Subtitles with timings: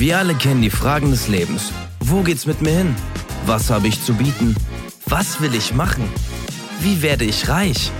[0.00, 1.72] Wir alle kennen die Fragen des Lebens.
[2.00, 2.96] Wo geht's mit mir hin?
[3.44, 4.56] Was habe ich zu bieten?
[5.04, 6.08] Was will ich machen?
[6.80, 7.92] Wie werde ich reich?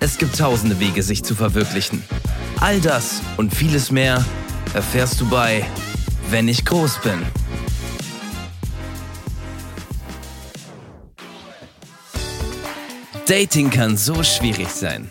[0.00, 2.02] Es gibt tausende Wege, sich zu verwirklichen.
[2.58, 4.24] All das und vieles mehr
[4.74, 5.64] erfährst du bei
[6.30, 7.22] Wenn ich groß bin.
[13.28, 15.08] Dating kann so schwierig sein,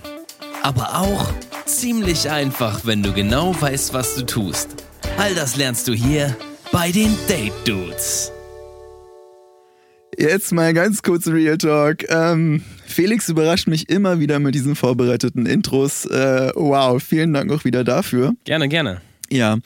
[0.63, 1.29] aber auch
[1.65, 4.88] ziemlich einfach, wenn du genau weißt, was du tust.
[5.19, 6.33] All das lernst du hier
[6.71, 8.31] bei den Date Dudes.
[10.17, 12.09] Jetzt mal ganz kurz Real Talk.
[12.09, 16.05] Ähm, Felix überrascht mich immer wieder mit diesen vorbereiteten Intros.
[16.05, 18.31] Äh, wow, vielen Dank auch wieder dafür.
[18.45, 19.01] Gerne, gerne.
[19.29, 19.57] Ja.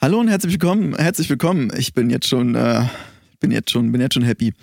[0.00, 0.94] Hallo und herzlich willkommen.
[0.94, 1.72] Herzlich willkommen.
[1.76, 2.84] Ich bin jetzt schon, äh,
[3.40, 4.54] bin jetzt schon, bin jetzt schon happy.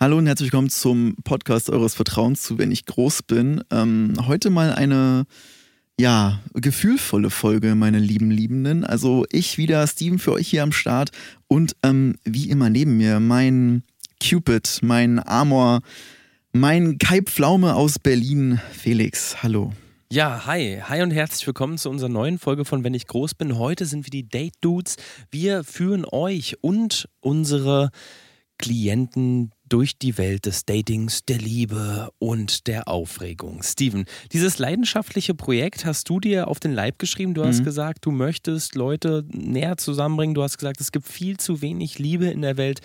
[0.00, 3.62] Hallo und herzlich willkommen zum Podcast eures Vertrauens zu, wenn ich groß bin.
[3.70, 5.24] Ähm, heute mal eine
[6.02, 8.82] ja, gefühlvolle Folge, meine lieben Liebenden.
[8.82, 11.12] Also ich wieder, Steven, für euch hier am Start
[11.46, 13.84] und ähm, wie immer neben mir mein
[14.20, 15.80] Cupid, mein Amor,
[16.52, 19.44] mein Kai Pflaume aus Berlin, Felix.
[19.44, 19.72] Hallo.
[20.10, 20.82] Ja, hi.
[20.88, 23.56] Hi und herzlich willkommen zu unserer neuen Folge von Wenn ich groß bin.
[23.56, 24.96] Heute sind wir die Date Dudes.
[25.30, 27.90] Wir führen euch und unsere
[28.58, 33.62] Klienten durch die Welt des Datings, der Liebe und der Aufregung.
[33.62, 37.32] Steven, dieses leidenschaftliche Projekt hast du dir auf den Leib geschrieben.
[37.32, 37.64] Du hast mhm.
[37.64, 40.34] gesagt, du möchtest Leute näher zusammenbringen.
[40.34, 42.82] Du hast gesagt, es gibt viel zu wenig Liebe in der Welt.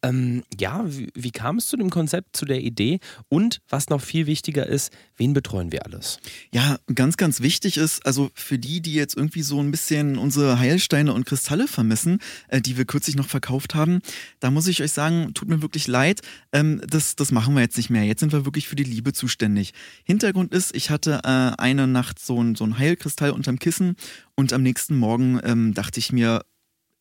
[0.00, 3.00] Ähm, ja, wie, wie kam es zu dem Konzept, zu der Idee?
[3.28, 6.20] Und was noch viel wichtiger ist, wen betreuen wir alles?
[6.54, 10.60] Ja, ganz, ganz wichtig ist, also für die, die jetzt irgendwie so ein bisschen unsere
[10.60, 13.98] Heilsteine und Kristalle vermissen, äh, die wir kürzlich noch verkauft haben,
[14.38, 16.20] da muss ich euch sagen, tut mir wirklich leid
[16.52, 18.04] ähm, das, das machen wir jetzt nicht mehr.
[18.04, 19.72] Jetzt sind wir wirklich für die Liebe zuständig.
[20.04, 23.96] Hintergrund ist, ich hatte äh, eine Nacht so ein, so ein Heilkristall unterm Kissen
[24.34, 26.42] und am nächsten Morgen ähm, dachte ich mir,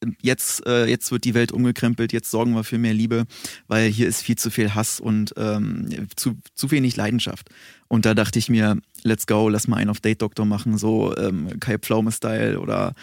[0.03, 3.25] ähm, jetzt, äh, jetzt wird die Welt umgekrempelt, jetzt sorgen wir für mehr Liebe,
[3.67, 7.49] weil hier ist viel zu viel Hass und ähm, zu, zu wenig Leidenschaft.
[7.87, 11.15] Und da dachte ich mir, let's go, lass mal einen auf Date Doktor machen, so
[11.17, 12.93] ähm, Kai Pflaume-Style oder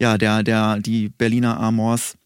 [0.00, 2.16] ja, der, der, die Berliner Amors.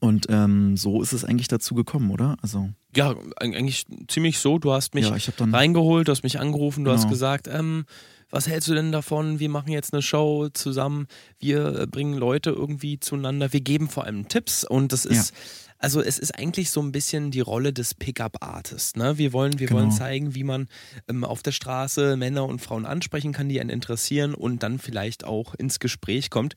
[0.00, 2.36] Und ähm, so ist es eigentlich dazu gekommen, oder?
[2.42, 4.58] Also ja, eigentlich ziemlich so.
[4.58, 7.02] Du hast mich ja, reingeholt, du hast mich angerufen, du genau.
[7.02, 7.84] hast gesagt, ähm,
[8.30, 9.38] was hältst du denn davon?
[9.38, 11.06] Wir machen jetzt eine Show zusammen,
[11.38, 15.30] wir bringen Leute irgendwie zueinander, wir geben vor allem Tipps und das ist.
[15.30, 15.36] Ja
[15.78, 18.96] also es ist eigentlich so ein bisschen die Rolle des Pickup-Artists.
[18.96, 19.18] Ne?
[19.18, 19.80] Wir, wollen, wir genau.
[19.80, 20.68] wollen zeigen, wie man
[21.08, 25.24] ähm, auf der Straße Männer und Frauen ansprechen kann, die einen interessieren und dann vielleicht
[25.24, 26.54] auch ins Gespräch kommt.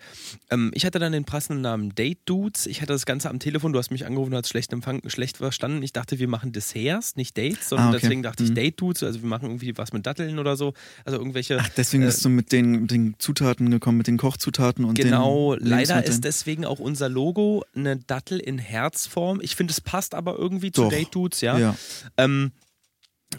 [0.49, 2.65] Ähm, ich hatte dann den passenden Namen Date Dudes.
[2.65, 5.37] Ich hatte das Ganze am Telefon, du hast mich angerufen, du hast schlecht, empfangen, schlecht
[5.37, 5.83] verstanden.
[5.83, 7.99] Ich dachte, wir machen Desserts, nicht Dates, sondern ah, okay.
[8.01, 8.55] deswegen dachte ich mhm.
[8.55, 10.73] Date Dudes, also wir machen irgendwie was mit Datteln oder so.
[11.05, 11.59] Also irgendwelche.
[11.61, 14.95] Ach, deswegen äh, bist du mit den, mit den Zutaten gekommen, mit den Kochzutaten und
[14.95, 19.39] Genau, leider ist deswegen auch unser Logo eine Dattel in Herz Form.
[19.41, 20.85] Ich finde, es passt aber irgendwie Doch.
[20.85, 21.57] zu Date Dudes, ja.
[21.57, 21.75] ja.
[22.17, 22.51] Ähm,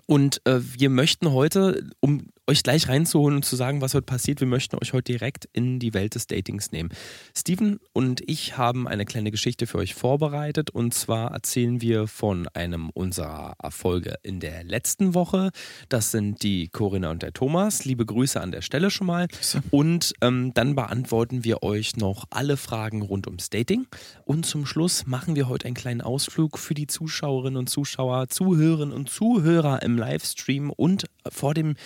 [0.06, 4.40] und äh, wir möchten heute, um euch gleich reinzuholen und zu sagen, was heute passiert.
[4.40, 6.90] Wir möchten euch heute direkt in die Welt des Datings nehmen.
[7.36, 12.48] Steven und ich haben eine kleine Geschichte für euch vorbereitet und zwar erzählen wir von
[12.48, 15.50] einem unserer Erfolge in der letzten Woche.
[15.88, 17.84] Das sind die Corinna und der Thomas.
[17.84, 19.28] Liebe Grüße an der Stelle schon mal.
[19.70, 23.86] Und ähm, dann beantworten wir euch noch alle Fragen rund ums Dating.
[24.24, 28.92] Und zum Schluss machen wir heute einen kleinen Ausflug für die Zuschauerinnen und Zuschauer, Zuhörerinnen
[28.92, 31.76] und Zuhörer im Livestream und vor dem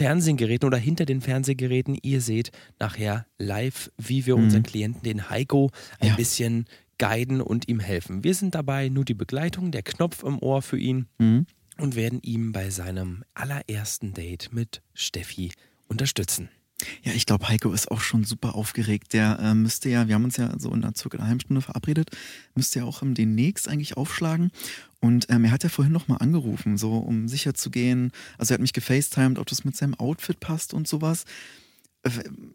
[0.00, 1.98] Fernsehgeräten oder hinter den Fernsehgeräten.
[2.00, 4.44] Ihr seht nachher live, wie wir mhm.
[4.44, 6.16] unseren Klienten, den Heiko, ein ja.
[6.16, 6.64] bisschen
[6.98, 8.24] guiden und ihm helfen.
[8.24, 11.44] Wir sind dabei nur die Begleitung, der Knopf im Ohr für ihn mhm.
[11.76, 15.52] und werden ihm bei seinem allerersten Date mit Steffi
[15.86, 16.48] unterstützen.
[17.02, 19.12] Ja, ich glaube, Heiko ist auch schon super aufgeregt.
[19.12, 21.62] Der äh, müsste ja, wir haben uns ja so in einer circa einer halben Stunde
[21.62, 22.10] verabredet,
[22.54, 24.50] müsste ja auch ähm, demnächst eigentlich aufschlagen.
[25.00, 28.12] Und ähm, er hat ja vorhin nochmal angerufen, so um sicher zu gehen.
[28.38, 31.24] Also er hat mich gefacetimed, ob das mit seinem Outfit passt und sowas.
[32.02, 32.10] Äh,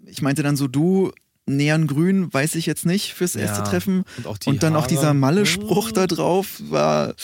[0.05, 1.11] ich meinte dann so, du,
[1.47, 4.03] Neongrün weiß ich jetzt nicht fürs erste ja, Treffen.
[4.23, 4.83] Und, und dann Haare.
[4.83, 7.15] auch dieser Malle-Spruch da drauf war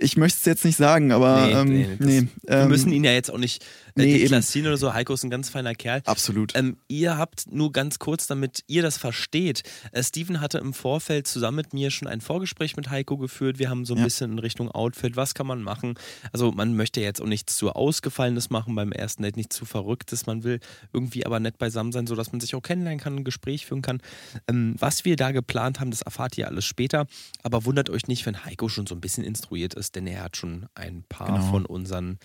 [0.00, 3.04] ich möchte es jetzt nicht sagen, aber nee, ähm, nee, nee, wir ähm, müssen ihn
[3.04, 3.62] ja jetzt auch nicht
[3.96, 4.94] äh, nee, deklassieren oder so.
[4.94, 6.02] Heiko ist ein ganz feiner Kerl.
[6.06, 6.56] Absolut.
[6.56, 9.62] Ähm, ihr habt nur ganz kurz, damit ihr das versteht.
[9.92, 13.58] Äh, Steven hatte im Vorfeld zusammen mit mir schon ein Vorgespräch mit Heiko geführt.
[13.58, 14.04] Wir haben so ein ja.
[14.04, 15.94] bisschen in Richtung Outfit, was kann man machen.
[16.32, 20.26] Also man möchte jetzt auch nichts zu Ausgefallenes machen beim ersten Date, nichts zu Verrücktes.
[20.26, 20.60] Man will
[20.92, 24.00] irgendwie aber nett beisammen sein, sodass man sich auch kennenlernen kann, ein Gespräch führen kann.
[24.48, 27.06] Ähm, was wir da geplant haben, das erfahrt ihr alles später.
[27.42, 30.36] Aber wundert euch nicht, wenn Heiko schon so ein bisschen instruiert ist denn er hat
[30.36, 31.50] schon ein paar genau.
[31.50, 32.18] von unseren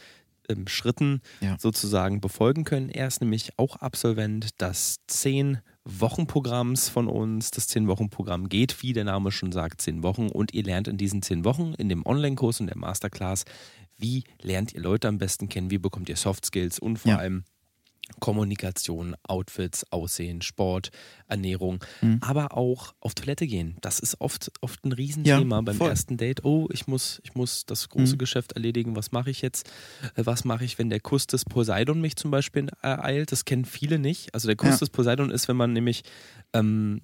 [0.49, 1.57] ähm, Schritten ja.
[1.59, 2.89] sozusagen befolgen können.
[2.89, 7.51] Er ist nämlich auch Absolvent, das 10 Wochenprogramms von uns.
[7.51, 10.29] Das 10-Wochen-Programm geht, wie der Name schon sagt, 10 Wochen.
[10.29, 13.45] Und ihr lernt in diesen 10 Wochen, in dem Online-Kurs und der Masterclass,
[13.97, 17.17] wie lernt ihr Leute am besten kennen, wie bekommt ihr Soft Skills und vor ja.
[17.17, 17.45] allem
[18.19, 20.91] Kommunikation, Outfits, Aussehen, Sport,
[21.27, 22.19] Ernährung, mhm.
[22.21, 23.77] aber auch auf Toilette gehen.
[23.81, 26.45] Das ist oft, oft ein Riesenthema ja, beim ersten Date.
[26.45, 28.19] Oh, ich muss, ich muss das große mhm.
[28.19, 28.95] Geschäft erledigen.
[28.95, 29.69] Was mache ich jetzt?
[30.15, 33.31] Äh, was mache ich, wenn der Kuss des Poseidon mich zum Beispiel ereilt?
[33.31, 34.33] Das kennen viele nicht.
[34.33, 34.77] Also der Kuss ja.
[34.77, 36.03] des Poseidon ist, wenn man nämlich
[36.53, 37.01] ähm,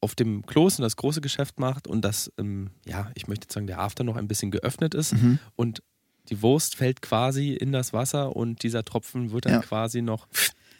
[0.00, 3.80] auf dem Kloß das große Geschäft macht und das, ähm, ja, ich möchte sagen, der
[3.80, 5.38] After noch ein bisschen geöffnet ist mhm.
[5.56, 5.82] und
[6.30, 9.60] die Wurst fällt quasi in das Wasser und dieser Tropfen wird dann ja.
[9.60, 10.26] quasi noch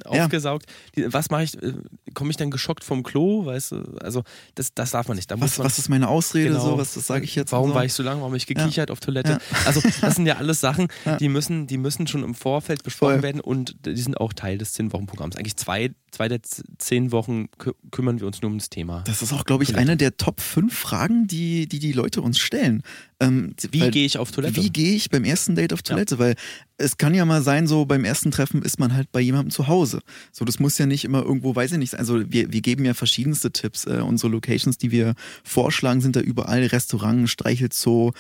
[0.05, 0.67] aufgesaugt.
[0.97, 1.13] Ja.
[1.13, 1.63] Was mache ich?
[1.63, 1.75] Äh,
[2.15, 3.47] komme ich dann geschockt vom Klo?
[3.47, 4.23] Weißt du, also
[4.55, 5.31] das, das darf man nicht.
[5.31, 6.51] Da was, man, was ist meine Ausrede?
[6.51, 7.53] Genau, so, was sage ich jetzt?
[7.53, 7.75] Warum so?
[7.75, 8.21] war ich so lange?
[8.21, 8.93] Warum habe ich gekichert ja.
[8.93, 9.33] auf Toilette?
[9.33, 9.39] Ja.
[9.67, 10.89] Also das sind ja alles Sachen,
[11.21, 13.23] die müssen, die müssen schon im Vorfeld besprochen Voll.
[13.23, 15.37] werden und die sind auch Teil des 10-Wochen-Programms.
[15.37, 17.47] Eigentlich zwei, zwei der zehn Wochen
[17.91, 19.03] kümmern wir uns nur um das Thema.
[19.07, 19.91] Das ist auch, glaube ich, Toilette.
[19.91, 22.83] eine der Top 5 Fragen, die, die die Leute uns stellen.
[23.21, 24.57] Ähm, wie gehe ich auf Toilette?
[24.57, 26.19] Wie gehe ich beim ersten Date auf Toilette?
[26.19, 26.37] Weil
[26.79, 29.67] es kann ja mal sein, so beim ersten Treffen ist man halt bei jemandem zu
[29.67, 30.01] Hause.
[30.33, 32.95] So, das muss ja nicht immer irgendwo, weiß ich nicht, also wir, wir geben ja
[32.95, 33.85] verschiedenste Tipps.
[33.85, 38.13] Äh, unsere Locations, die wir vorschlagen, sind da überall Restaurant, Streichelzoo,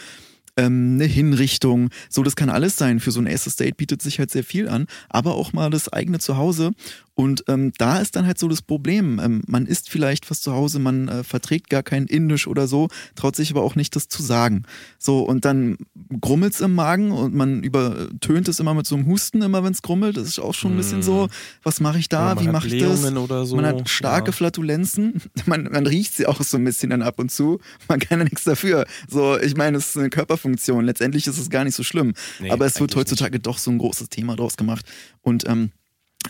[0.57, 1.91] ähm, eine Hinrichtung.
[2.11, 2.99] So, das kann alles sein.
[3.01, 5.89] Für so ein erstes Date bietet sich halt sehr viel an, aber auch mal das
[5.91, 6.73] eigene Zuhause.
[7.19, 9.21] Und ähm, da ist dann halt so das Problem.
[9.21, 12.91] Ähm, man isst vielleicht was zu Hause, man äh, verträgt gar kein Indisch oder so,
[13.17, 14.63] traut sich aber auch nicht, das zu sagen.
[15.01, 15.79] So, und dann
[16.21, 19.73] grummelt es im Magen und man übertönt es immer mit so einem Husten, immer wenn
[19.73, 20.17] es grummelt.
[20.17, 21.31] Das ist auch schon ein bisschen so, hm.
[21.65, 23.03] was mache ich da, wie mache ich das?
[23.03, 23.57] So.
[23.57, 24.33] Man hat starke ja.
[24.33, 27.59] Flatulenzen, man, man riecht sie auch so ein bisschen dann ab und zu.
[27.89, 28.87] Man kann ja nichts dafür.
[29.09, 30.85] So, ich meine, es ist eine Körperfunktion.
[30.85, 32.15] Letztendlich ist es gar nicht so schlimm.
[32.39, 33.47] Nee, aber es wird heutzutage nicht.
[33.47, 34.87] doch so ein großes Thema draus gemacht.
[35.23, 35.73] Und ähm,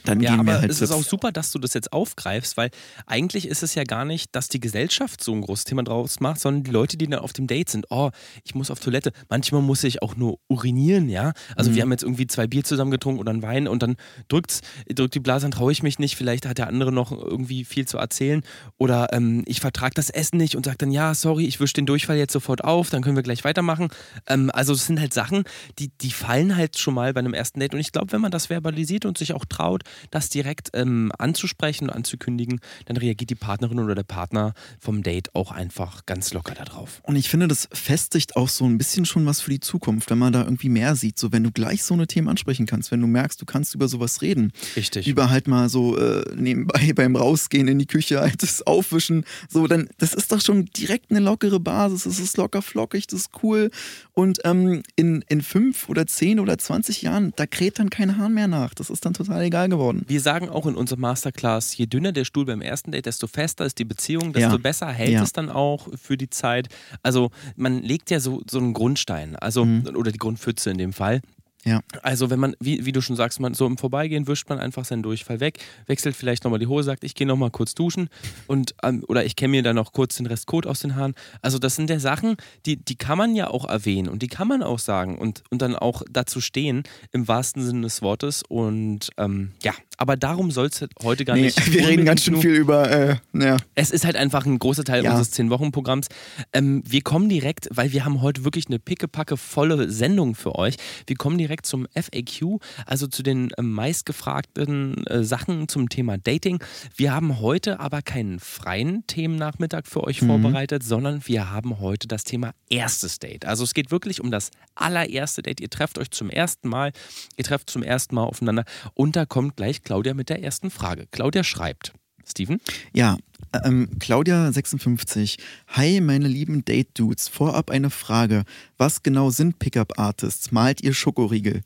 [0.04, 2.70] dann ja, gehen aber halt es ist auch super, dass du das jetzt aufgreifst, weil
[3.06, 6.40] eigentlich ist es ja gar nicht, dass die Gesellschaft so ein großes Thema draus macht,
[6.40, 7.86] sondern die Leute, die dann auf dem Date sind.
[7.90, 8.10] Oh,
[8.44, 9.12] ich muss auf Toilette.
[9.28, 11.32] Manchmal muss ich auch nur urinieren, ja.
[11.56, 11.74] Also mhm.
[11.74, 13.96] wir haben jetzt irgendwie zwei Bier zusammen getrunken oder einen Wein und dann
[14.28, 14.60] drückt's,
[14.92, 16.16] drückt die Blase, dann traue ich mich nicht.
[16.16, 18.42] Vielleicht hat der andere noch irgendwie viel zu erzählen
[18.76, 21.86] oder ähm, ich vertrage das Essen nicht und sage dann ja, sorry, ich wische den
[21.86, 23.88] Durchfall jetzt sofort auf, dann können wir gleich weitermachen.
[24.26, 25.44] Ähm, also es sind halt Sachen,
[25.78, 28.30] die die fallen halt schon mal bei einem ersten Date und ich glaube, wenn man
[28.30, 33.34] das verbalisiert und sich auch traut, das direkt ähm, anzusprechen und anzukündigen, dann reagiert die
[33.34, 37.00] Partnerin oder der Partner vom Date auch einfach ganz locker darauf.
[37.02, 40.18] Und ich finde, das festigt auch so ein bisschen schon was für die Zukunft, wenn
[40.18, 41.18] man da irgendwie mehr sieht.
[41.18, 43.88] So, wenn du gleich so eine Themen ansprechen kannst, wenn du merkst, du kannst über
[43.88, 44.52] sowas reden.
[44.76, 45.06] Richtig.
[45.06, 49.24] Über halt mal so äh, nebenbei beim Rausgehen in die Küche halt das Aufwischen.
[49.48, 52.04] So, dann, das ist doch schon direkt eine lockere Basis.
[52.04, 53.70] Das ist locker flockig, das ist cool.
[54.12, 58.34] Und ähm, in, in fünf oder zehn oder zwanzig Jahren, da kräht dann kein Hahn
[58.34, 58.74] mehr nach.
[58.74, 60.04] Das ist dann total egal geworden.
[60.06, 63.64] Wir sagen auch in unserer Masterclass, je dünner der Stuhl beim ersten Date, desto fester
[63.64, 64.56] ist die Beziehung, desto ja.
[64.56, 65.22] besser hält ja.
[65.22, 66.68] es dann auch für die Zeit.
[67.02, 69.96] Also man legt ja so, so einen Grundstein, also mhm.
[69.96, 71.20] oder die Grundpfütze in dem Fall.
[71.64, 71.80] Ja.
[72.02, 74.84] Also wenn man, wie, wie du schon sagst, man so im Vorbeigehen wischt man einfach
[74.84, 78.08] seinen Durchfall weg, wechselt vielleicht nochmal die Hose, sagt, ich gehe nochmal kurz duschen
[78.46, 81.14] und ähm, oder ich kenne mir dann noch kurz den Rest Kot aus den Haaren.
[81.42, 84.48] Also das sind ja Sachen, die, die kann man ja auch erwähnen und die kann
[84.48, 88.42] man auch sagen und, und dann auch dazu stehen, im wahrsten Sinne des Wortes.
[88.48, 91.72] Und ähm, ja, aber darum soll es heute gar nee, nicht.
[91.72, 92.90] Wir reden ganz schön viel über.
[92.90, 93.56] Äh, ja.
[93.74, 95.10] Es ist halt einfach ein großer Teil ja.
[95.10, 96.06] unseres 10-Wochen-Programms.
[96.52, 100.76] Ähm, wir kommen direkt, weil wir haben heute wirklich eine pickepacke volle Sendung für euch.
[101.06, 106.18] Wir kommen direkt direkt zum FAQ, also zu den äh, meistgefragten äh, Sachen zum Thema
[106.18, 106.62] Dating.
[106.94, 110.26] Wir haben heute aber keinen freien Themennachmittag für euch mhm.
[110.26, 113.46] vorbereitet, sondern wir haben heute das Thema erstes Date.
[113.46, 115.60] Also es geht wirklich um das allererste Date.
[115.60, 116.92] Ihr trefft euch zum ersten Mal,
[117.36, 118.64] ihr trefft zum ersten Mal aufeinander
[118.94, 121.06] und da kommt gleich Claudia mit der ersten Frage.
[121.10, 121.92] Claudia schreibt.
[122.28, 122.60] Steven?
[122.92, 123.16] Ja,
[123.64, 125.38] ähm, Claudia56.
[125.68, 127.28] Hi, meine lieben Date-Dudes.
[127.28, 128.44] Vorab eine Frage.
[128.76, 130.52] Was genau sind Pickup-Artists?
[130.52, 131.62] Malt ihr Schokoriegel?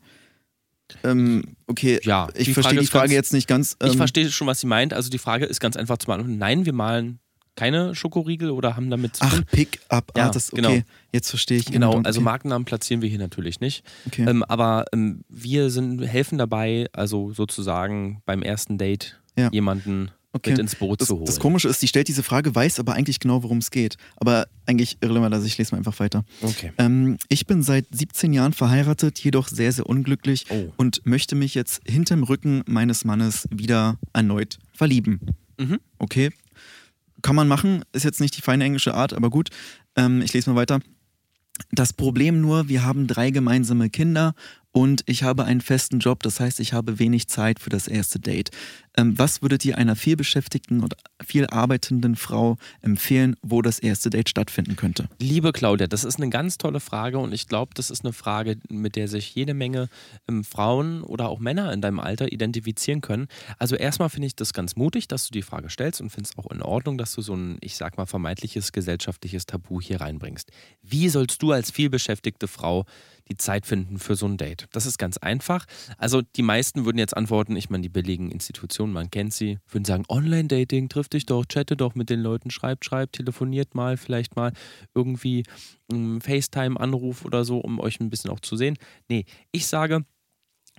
[1.04, 3.76] Ähm, okay, ja, ich verstehe die Frage ganz, jetzt nicht ganz.
[3.80, 4.92] Ähm, ich verstehe schon, was sie meint.
[4.92, 6.38] Also die Frage ist ganz einfach zu malen.
[6.38, 7.18] Nein, wir malen
[7.54, 9.44] keine Schokoriegel oder haben damit zu tun.
[9.46, 10.74] Ach, Pick-up-Artist, ja, okay.
[10.74, 10.84] Genau.
[11.12, 11.66] Jetzt verstehe ich.
[11.66, 12.02] Genau, okay.
[12.04, 13.84] also Markennamen platzieren wir hier natürlich nicht.
[14.06, 14.24] Okay.
[14.28, 19.50] Ähm, aber ähm, wir sind, helfen dabei, also sozusagen beim ersten Date ja.
[19.52, 20.50] jemanden okay.
[20.50, 21.26] mit ins Boot das, zu holen.
[21.26, 23.96] Das Komische ist, die stellt diese Frage, weiß aber eigentlich genau, worum es geht.
[24.16, 26.24] Aber eigentlich irrelevant, also ich lese mal einfach weiter.
[26.40, 26.72] Okay.
[26.78, 30.72] Ähm, ich bin seit 17 Jahren verheiratet, jedoch sehr, sehr unglücklich oh.
[30.76, 35.20] und möchte mich jetzt hinterm Rücken meines Mannes wieder erneut verlieben.
[35.58, 35.78] Mhm.
[35.98, 36.30] Okay.
[37.22, 39.50] Kann man machen, ist jetzt nicht die feine englische Art, aber gut.
[39.96, 40.80] Ähm, ich lese mal weiter.
[41.70, 44.34] Das Problem nur, wir haben drei gemeinsame Kinder
[44.72, 48.18] und ich habe einen festen Job, das heißt, ich habe wenig Zeit für das erste
[48.18, 48.50] Date.
[48.96, 54.28] Ähm, was würdet ihr einer vielbeschäftigten oder viel arbeitenden Frau empfehlen, wo das erste Date
[54.28, 55.08] stattfinden könnte?
[55.18, 58.56] Liebe Claudia, das ist eine ganz tolle Frage und ich glaube, das ist eine Frage,
[58.68, 59.88] mit der sich jede Menge
[60.28, 63.28] ähm, Frauen oder auch Männer in deinem Alter identifizieren können.
[63.58, 66.38] Also erstmal finde ich das ganz mutig, dass du die Frage stellst und finde es
[66.38, 70.50] auch in Ordnung, dass du so ein, ich sag mal, vermeintliches gesellschaftliches Tabu hier reinbringst.
[70.82, 72.86] Wie sollst du als vielbeschäftigte Frau
[73.28, 74.66] die Zeit finden für so ein Date?
[74.72, 75.66] Das ist ganz einfach.
[75.98, 79.84] Also die meisten würden jetzt antworten, ich meine, die billigen Institutionen, man kennt sie, würden
[79.84, 84.36] sagen, Online-Dating, triff dich doch, chatte doch mit den Leuten, schreibt, schreibt, telefoniert mal, vielleicht
[84.36, 84.52] mal
[84.94, 85.44] irgendwie
[85.90, 88.76] einen FaceTime-Anruf oder so, um euch ein bisschen auch zu sehen.
[89.08, 90.04] Nee, ich sage,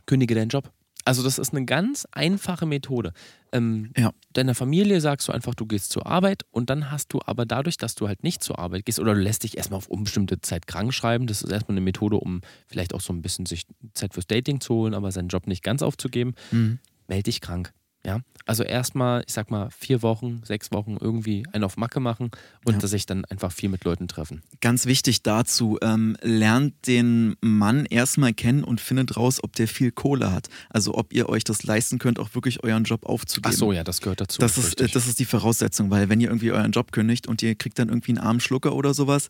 [0.05, 0.71] kündige deinen Job.
[1.05, 3.13] Also das ist eine ganz einfache Methode.
[3.51, 4.13] Ähm, ja.
[4.31, 7.77] Deiner Familie sagst du einfach, du gehst zur Arbeit und dann hast du aber dadurch,
[7.77, 10.65] dass du halt nicht zur Arbeit gehst oder du lässt dich erstmal auf unbestimmte Zeit
[10.65, 14.13] krank schreiben, das ist erstmal eine Methode, um vielleicht auch so ein bisschen sich Zeit
[14.13, 16.79] fürs Dating zu holen, aber seinen Job nicht ganz aufzugeben, mhm.
[17.07, 17.73] melde dich krank.
[18.05, 22.29] Ja, also erstmal, ich sag mal, vier Wochen, sechs Wochen irgendwie einen auf Macke machen
[22.65, 22.87] und ja.
[22.87, 24.41] sich dann einfach viel mit Leuten treffen.
[24.59, 29.91] Ganz wichtig dazu, ähm, lernt den Mann erstmal kennen und findet raus, ob der viel
[29.91, 30.49] Kohle hat.
[30.69, 33.53] Also ob ihr euch das leisten könnt, auch wirklich euren Job aufzugeben.
[33.53, 34.39] Ach so, ja, das gehört dazu.
[34.39, 37.41] Das ist, äh, das ist die Voraussetzung, weil wenn ihr irgendwie euren Job kündigt und
[37.41, 39.29] ihr kriegt dann irgendwie einen armen Schlucker oder sowas,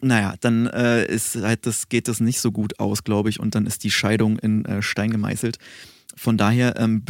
[0.00, 3.54] naja, dann äh, ist halt das, geht das nicht so gut aus, glaube ich, und
[3.54, 5.58] dann ist die Scheidung in äh, Stein gemeißelt.
[6.16, 7.04] Von daher ähm,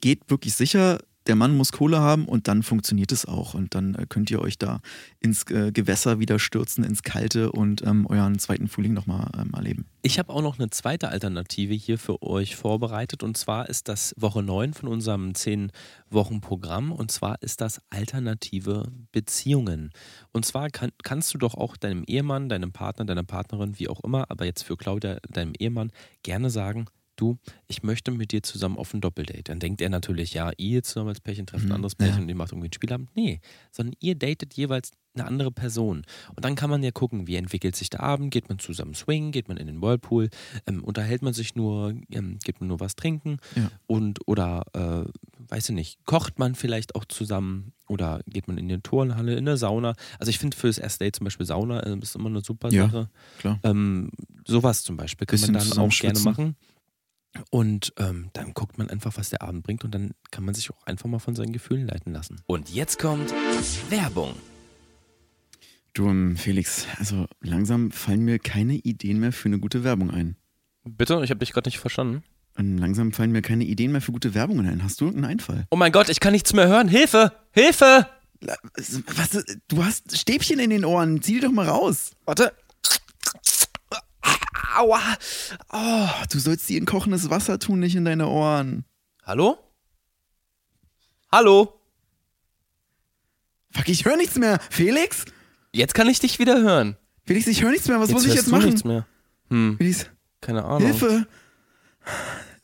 [0.00, 3.54] geht wirklich sicher, der Mann muss Kohle haben und dann funktioniert es auch.
[3.54, 4.80] Und dann äh, könnt ihr euch da
[5.20, 9.86] ins äh, Gewässer wieder stürzen, ins Kalte und ähm, euren zweiten Frühling nochmal ähm, erleben.
[10.02, 13.22] Ich habe auch noch eine zweite Alternative hier für euch vorbereitet.
[13.22, 16.92] Und zwar ist das Woche 9 von unserem 10-Wochen-Programm.
[16.92, 19.90] Und zwar ist das alternative Beziehungen.
[20.32, 24.00] Und zwar kann, kannst du doch auch deinem Ehemann, deinem Partner, deiner Partnerin, wie auch
[24.00, 25.90] immer, aber jetzt für Claudia, deinem Ehemann,
[26.22, 29.44] gerne sagen, du, ich möchte mit dir zusammen auf ein Doppeldate.
[29.44, 32.22] Dann denkt er natürlich, ja, ihr zusammen als Pärchen trefft ein mhm, anderes Pärchen ja.
[32.22, 33.10] und ihr macht irgendwie ein Spielabend.
[33.14, 33.40] Nee,
[33.70, 36.02] sondern ihr datet jeweils eine andere Person.
[36.34, 39.32] Und dann kann man ja gucken, wie entwickelt sich der Abend, geht man zusammen swingen,
[39.32, 40.28] geht man in den Whirlpool,
[40.66, 43.70] ähm, unterhält man sich nur, ähm, geht man nur was trinken ja.
[43.86, 45.08] und oder, äh,
[45.48, 49.44] weiß ich nicht, kocht man vielleicht auch zusammen oder geht man in die Turnhalle, in
[49.44, 49.94] der Sauna.
[50.18, 52.70] Also ich finde für das erste Date zum Beispiel Sauna äh, ist immer eine super
[52.70, 52.96] Sache.
[52.96, 53.60] Ja, klar.
[53.62, 54.10] Ähm,
[54.46, 56.56] sowas zum Beispiel kann Bisschen man dann auch gerne machen.
[57.50, 60.70] Und ähm, dann guckt man einfach, was der Abend bringt und dann kann man sich
[60.70, 62.40] auch einfach mal von seinen Gefühlen leiten lassen.
[62.46, 63.32] Und jetzt kommt
[63.90, 64.34] Werbung.
[65.94, 70.36] Du, ähm, Felix, also langsam fallen mir keine Ideen mehr für eine gute Werbung ein.
[70.84, 71.20] Bitte?
[71.24, 72.22] Ich habe dich gerade nicht verstanden.
[72.56, 74.82] Und langsam fallen mir keine Ideen mehr für gute Werbungen ein.
[74.84, 75.66] Hast du irgendeinen Einfall?
[75.70, 76.88] Oh mein Gott, ich kann nichts mehr hören.
[76.88, 77.32] Hilfe!
[77.50, 78.08] Hilfe!
[79.16, 81.22] Was, du hast Stäbchen in den Ohren.
[81.22, 82.12] Zieh die doch mal raus.
[82.24, 82.52] Warte.
[84.76, 85.00] Aua.
[85.72, 88.84] Oh, du sollst die in kochendes Wasser tun, nicht in deine Ohren.
[89.24, 89.58] Hallo?
[91.30, 91.80] Hallo?
[93.70, 94.58] Fuck, ich höre nichts mehr.
[94.70, 95.24] Felix?
[95.72, 96.96] Jetzt kann ich dich wieder hören.
[97.26, 97.98] Felix, ich höre nichts mehr.
[98.00, 98.66] Was jetzt muss ich jetzt machen?
[98.66, 99.06] nichts mehr.
[99.48, 99.76] Hm.
[99.78, 100.06] Felix.
[100.40, 100.82] Keine Ahnung.
[100.82, 101.26] Hilfe.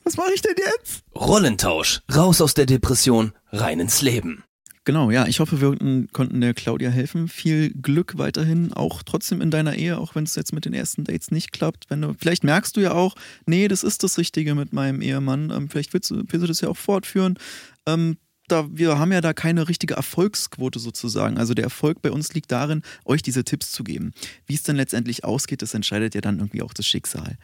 [0.05, 1.03] Was mache ich denn jetzt?
[1.15, 2.01] Rollentausch.
[2.15, 4.45] Raus aus der Depression, rein ins Leben.
[4.85, 7.29] Genau, ja, ich hoffe, wir konnten der Claudia helfen.
[7.29, 11.05] Viel Glück weiterhin, auch trotzdem in deiner Ehe, auch wenn es jetzt mit den ersten
[11.05, 11.85] Dates nicht klappt.
[11.91, 15.51] Wenn du, vielleicht merkst du ja auch, nee, das ist das Richtige mit meinem Ehemann.
[15.51, 17.39] Ähm, vielleicht willst du, willst du das ja auch fortführen.
[17.87, 18.17] Ähm,
[18.49, 21.37] da, wir haben ja da keine richtige Erfolgsquote sozusagen.
[21.37, 24.13] Also der Erfolg bei uns liegt darin, euch diese Tipps zu geben.
[24.47, 27.37] Wie es dann letztendlich ausgeht, das entscheidet ja dann irgendwie auch das Schicksal.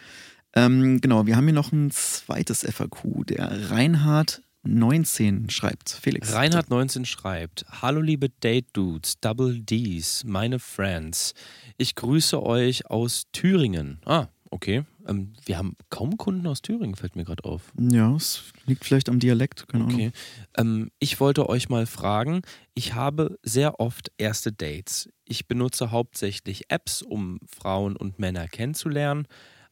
[0.54, 3.26] Ähm, genau, wir haben hier noch ein zweites FAQ.
[3.26, 5.90] Der Reinhard 19 schreibt.
[5.90, 6.32] Felix.
[6.32, 11.35] Reinhard 19 schreibt: Hallo liebe Date Dudes, Double Ds, meine Friends.
[11.76, 14.00] Ich grüße euch aus Thüringen.
[14.04, 14.85] Ah, okay.
[15.06, 17.73] Ähm, wir haben kaum Kunden aus Thüringen, fällt mir gerade auf.
[17.78, 20.12] Ja, es liegt vielleicht am Dialekt, keine okay.
[20.56, 22.42] Ähm, ich wollte euch mal fragen:
[22.75, 25.08] Ich habe sehr oft erste Dates.
[25.25, 29.26] Ich benutze hauptsächlich Apps, um Frauen und Männer kennenzulernen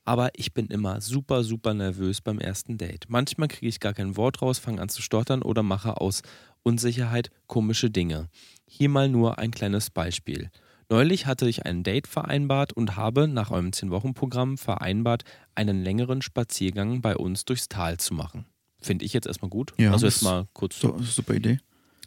[0.05, 3.07] aber ich bin immer super, super nervös beim ersten Date.
[3.09, 6.23] Manchmal kriege ich gar kein Wort raus, fange an zu stottern oder mache aus
[6.63, 8.29] Unsicherheit komische Dinge.
[8.67, 10.51] Hier mal nur ein kleines Beispiel.
[10.91, 17.01] Neulich hatte ich ein Date vereinbart und habe nach eurem 10-Wochen-Programm vereinbart, einen längeren Spaziergang
[17.01, 18.45] bei uns durchs Tal zu machen.
[18.81, 19.73] Finde ich jetzt erstmal gut.
[19.79, 20.79] Ja, also jetzt mal kurz.
[20.79, 21.59] So, super Idee.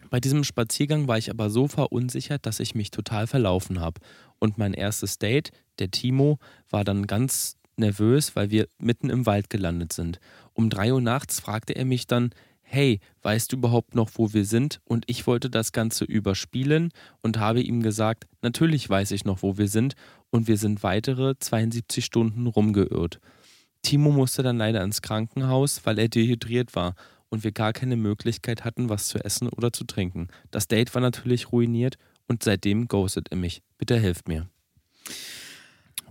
[0.09, 3.99] Bei diesem Spaziergang war ich aber so verunsichert, dass ich mich total verlaufen habe.
[4.39, 6.37] Und mein erstes Date, der Timo,
[6.69, 10.19] war dann ganz nervös, weil wir mitten im Wald gelandet sind.
[10.53, 12.31] Um drei Uhr nachts fragte er mich dann,
[12.61, 14.81] hey, weißt du überhaupt noch, wo wir sind?
[14.83, 16.91] Und ich wollte das Ganze überspielen
[17.21, 19.95] und habe ihm gesagt, natürlich weiß ich noch, wo wir sind
[20.29, 23.19] und wir sind weitere 72 Stunden rumgeirrt.
[23.83, 26.95] Timo musste dann leider ins Krankenhaus, weil er dehydriert war.
[27.29, 30.29] und wir gar keine Möglichkeit hatten, was zu essen oder zu trinken.
[30.49, 31.97] Das Date war natürlich ruiniert
[32.29, 33.61] und seitdem ghostet er mich.
[33.77, 34.47] Bitte helft mir.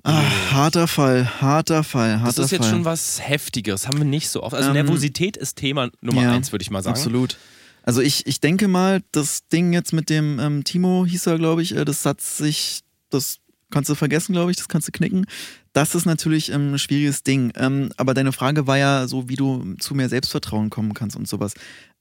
[0.08, 2.70] Ach, harter Fall, harter Fall, harter Das ist jetzt Fall.
[2.70, 4.54] schon was Heftiges, haben wir nicht so oft.
[4.54, 6.96] Also ähm, Nervosität ist Thema Nummer ja, eins, würde ich mal sagen.
[6.96, 7.36] Absolut.
[7.82, 11.62] Also ich, ich denke mal, das Ding jetzt mit dem ähm, Timo hieß er, glaube
[11.62, 13.38] ich, äh, das hat sich, das
[13.70, 15.26] kannst du vergessen, glaube ich, das kannst du knicken.
[15.72, 17.52] Das ist natürlich ähm, ein schwieriges Ding.
[17.56, 21.26] Ähm, aber deine Frage war ja so, wie du zu mehr Selbstvertrauen kommen kannst und
[21.28, 21.54] sowas.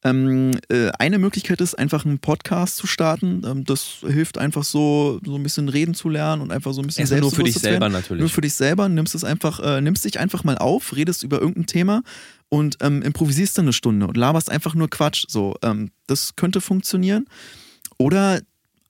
[0.05, 3.41] Ähm, äh, eine Möglichkeit ist, einfach einen Podcast zu starten.
[3.43, 6.85] Ähm, das hilft einfach so, so ein bisschen reden zu lernen und einfach so ein
[6.85, 8.19] bisschen Erstmal nur für dich selber natürlich.
[8.19, 8.87] Nur für dich selber.
[8.87, 12.03] Nimmst es einfach, äh, nimmst dich einfach mal auf, redest über irgendein Thema
[12.49, 15.25] und ähm, improvisierst dann eine Stunde und laberst einfach nur Quatsch.
[15.27, 17.25] So, ähm, das könnte funktionieren.
[17.97, 18.41] Oder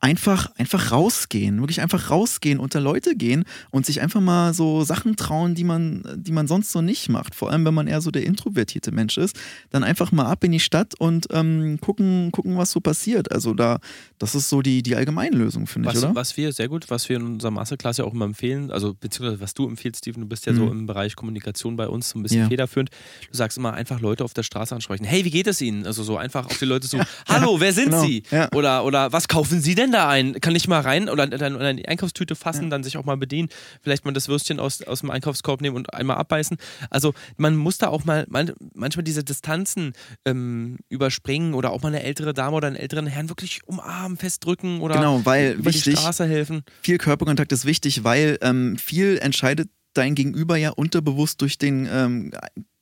[0.06, 5.16] einfach, einfach rausgehen, wirklich einfach rausgehen, unter Leute gehen und sich einfach mal so Sachen
[5.16, 7.34] trauen, die man, die man sonst so nicht macht.
[7.34, 9.36] Vor allem, wenn man eher so der introvertierte Mensch ist,
[9.72, 13.32] dann einfach mal ab in die Stadt und ähm, gucken, gucken, was so passiert.
[13.32, 13.80] Also da,
[14.20, 16.14] das ist so die, die Lösung, finde ich, oder?
[16.14, 19.42] Was wir, sehr gut, was wir in unserer Masterclass ja auch immer empfehlen, also beziehungsweise
[19.42, 20.58] was du empfiehlst, Steven, du bist ja mhm.
[20.58, 22.48] so im Bereich Kommunikation bei uns so ein bisschen ja.
[22.48, 22.92] federführend.
[23.32, 25.04] Du sagst immer einfach Leute auf der Straße ansprechen.
[25.04, 25.88] Hey, wie geht es Ihnen?
[25.88, 27.06] Also so einfach auf die Leute so, ja.
[27.28, 28.04] hallo, wer sind genau.
[28.04, 28.22] Sie?
[28.30, 28.52] Ja.
[28.54, 30.40] Oder, oder was kaufen Sie denn da ein?
[30.42, 32.70] Kann ich mal rein oder dann in die Einkaufstüte fassen, ja.
[32.70, 33.50] dann sich auch mal bedienen,
[33.82, 36.58] vielleicht mal das Würstchen aus, aus dem Einkaufskorb nehmen und einmal abbeißen.
[36.90, 39.94] Also man muss da auch mal man, manchmal diese Distanzen
[40.26, 44.82] ähm, überspringen oder auch mal eine ältere Dame oder einen älteren Herrn wirklich umarmen, festdrücken
[44.82, 46.64] oder genau, weil über wichtig, die Straße helfen.
[46.82, 52.32] Viel Körperkontakt ist wichtig, weil ähm, viel entscheidet dein Gegenüber ja unterbewusst durch den ähm,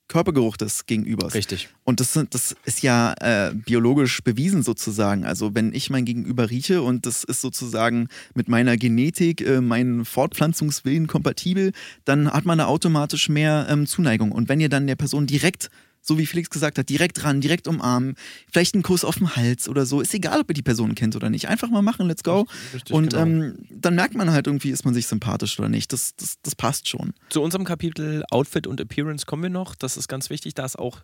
[0.08, 1.34] Körpergeruch des Gegenübers.
[1.34, 1.70] Richtig.
[1.84, 5.26] Und das, das ist ja äh, biologisch bewiesen sozusagen.
[5.26, 10.06] Also wenn ich mein Gegenüber rieche und das ist sozusagen mit meiner Genetik, äh, meinen
[10.06, 11.72] Fortpflanzungswillen kompatibel,
[12.06, 14.32] dann hat man da automatisch mehr ähm, Zuneigung.
[14.32, 15.70] Und wenn ihr dann der Person direkt
[16.04, 18.16] so wie Felix gesagt hat, direkt ran, direkt umarmen,
[18.52, 20.02] vielleicht einen Kuss auf den Hals oder so.
[20.02, 21.48] Ist egal, ob ihr die Person kennt oder nicht.
[21.48, 22.42] Einfach mal machen, let's go.
[22.42, 23.24] Richtig, richtig, und genau.
[23.24, 25.94] ähm, dann merkt man halt irgendwie, ist man sich sympathisch oder nicht.
[25.94, 27.14] Das, das, das passt schon.
[27.30, 29.76] Zu unserem Kapitel Outfit und Appearance kommen wir noch.
[29.76, 30.54] Das ist ganz wichtig.
[30.54, 31.00] Da ist auch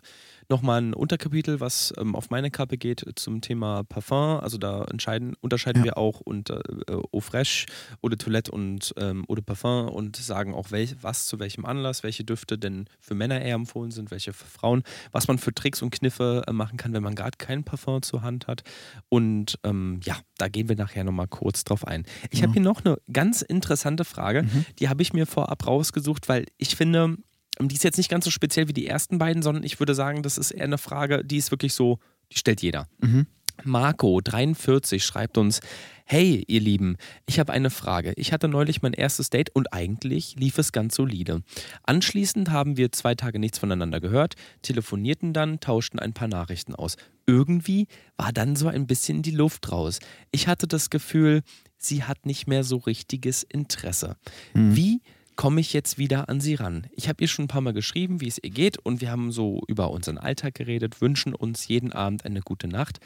[0.50, 4.40] nochmal ein Unterkapitel, was ähm, auf meine Kappe geht zum Thema Parfum.
[4.40, 5.36] Also da unterscheiden
[5.80, 5.84] ja.
[5.84, 7.66] wir auch unter äh, Eau Fraiche,
[8.02, 11.64] Eau de Toilette und ähm, Eau de Parfum und sagen auch, welch, was zu welchem
[11.64, 14.82] Anlass, welche Düfte denn für Männer eher empfohlen sind, welche für Frauen,
[15.12, 18.22] was man für Tricks und Kniffe äh, machen kann, wenn man gerade kein Parfum zur
[18.22, 18.62] Hand hat.
[19.08, 22.04] Und ähm, ja, da gehen wir nachher nochmal kurz drauf ein.
[22.30, 22.44] Ich ja.
[22.44, 24.66] habe hier noch eine ganz interessante Frage, mhm.
[24.78, 27.16] die habe ich mir vorab rausgesucht, weil ich finde,
[27.58, 30.22] die ist jetzt nicht ganz so speziell wie die ersten beiden, sondern ich würde sagen,
[30.22, 31.98] das ist eher eine Frage, die ist wirklich so,
[32.32, 32.88] die stellt jeder.
[33.00, 33.26] Mhm.
[33.64, 35.60] Marco43 schreibt uns:
[36.04, 38.12] Hey, ihr Lieben, ich habe eine Frage.
[38.16, 41.42] Ich hatte neulich mein erstes Date und eigentlich lief es ganz solide.
[41.82, 46.96] Anschließend haben wir zwei Tage nichts voneinander gehört, telefonierten dann, tauschten ein paar Nachrichten aus.
[47.26, 47.86] Irgendwie
[48.16, 50.00] war dann so ein bisschen die Luft raus.
[50.32, 51.42] Ich hatte das Gefühl,
[51.76, 54.16] sie hat nicht mehr so richtiges Interesse.
[54.54, 54.76] Mhm.
[54.76, 55.02] Wie
[55.40, 56.86] komme ich jetzt wieder an sie ran.
[56.92, 59.32] Ich habe ihr schon ein paar Mal geschrieben, wie es ihr geht und wir haben
[59.32, 62.98] so über unseren Alltag geredet, wünschen uns jeden Abend eine gute Nacht.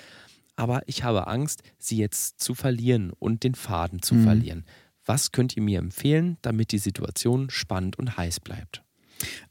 [0.57, 4.25] Aber ich habe Angst, sie jetzt zu verlieren und den Faden zu mhm.
[4.25, 4.65] verlieren.
[5.05, 8.83] Was könnt ihr mir empfehlen, damit die Situation spannend und heiß bleibt?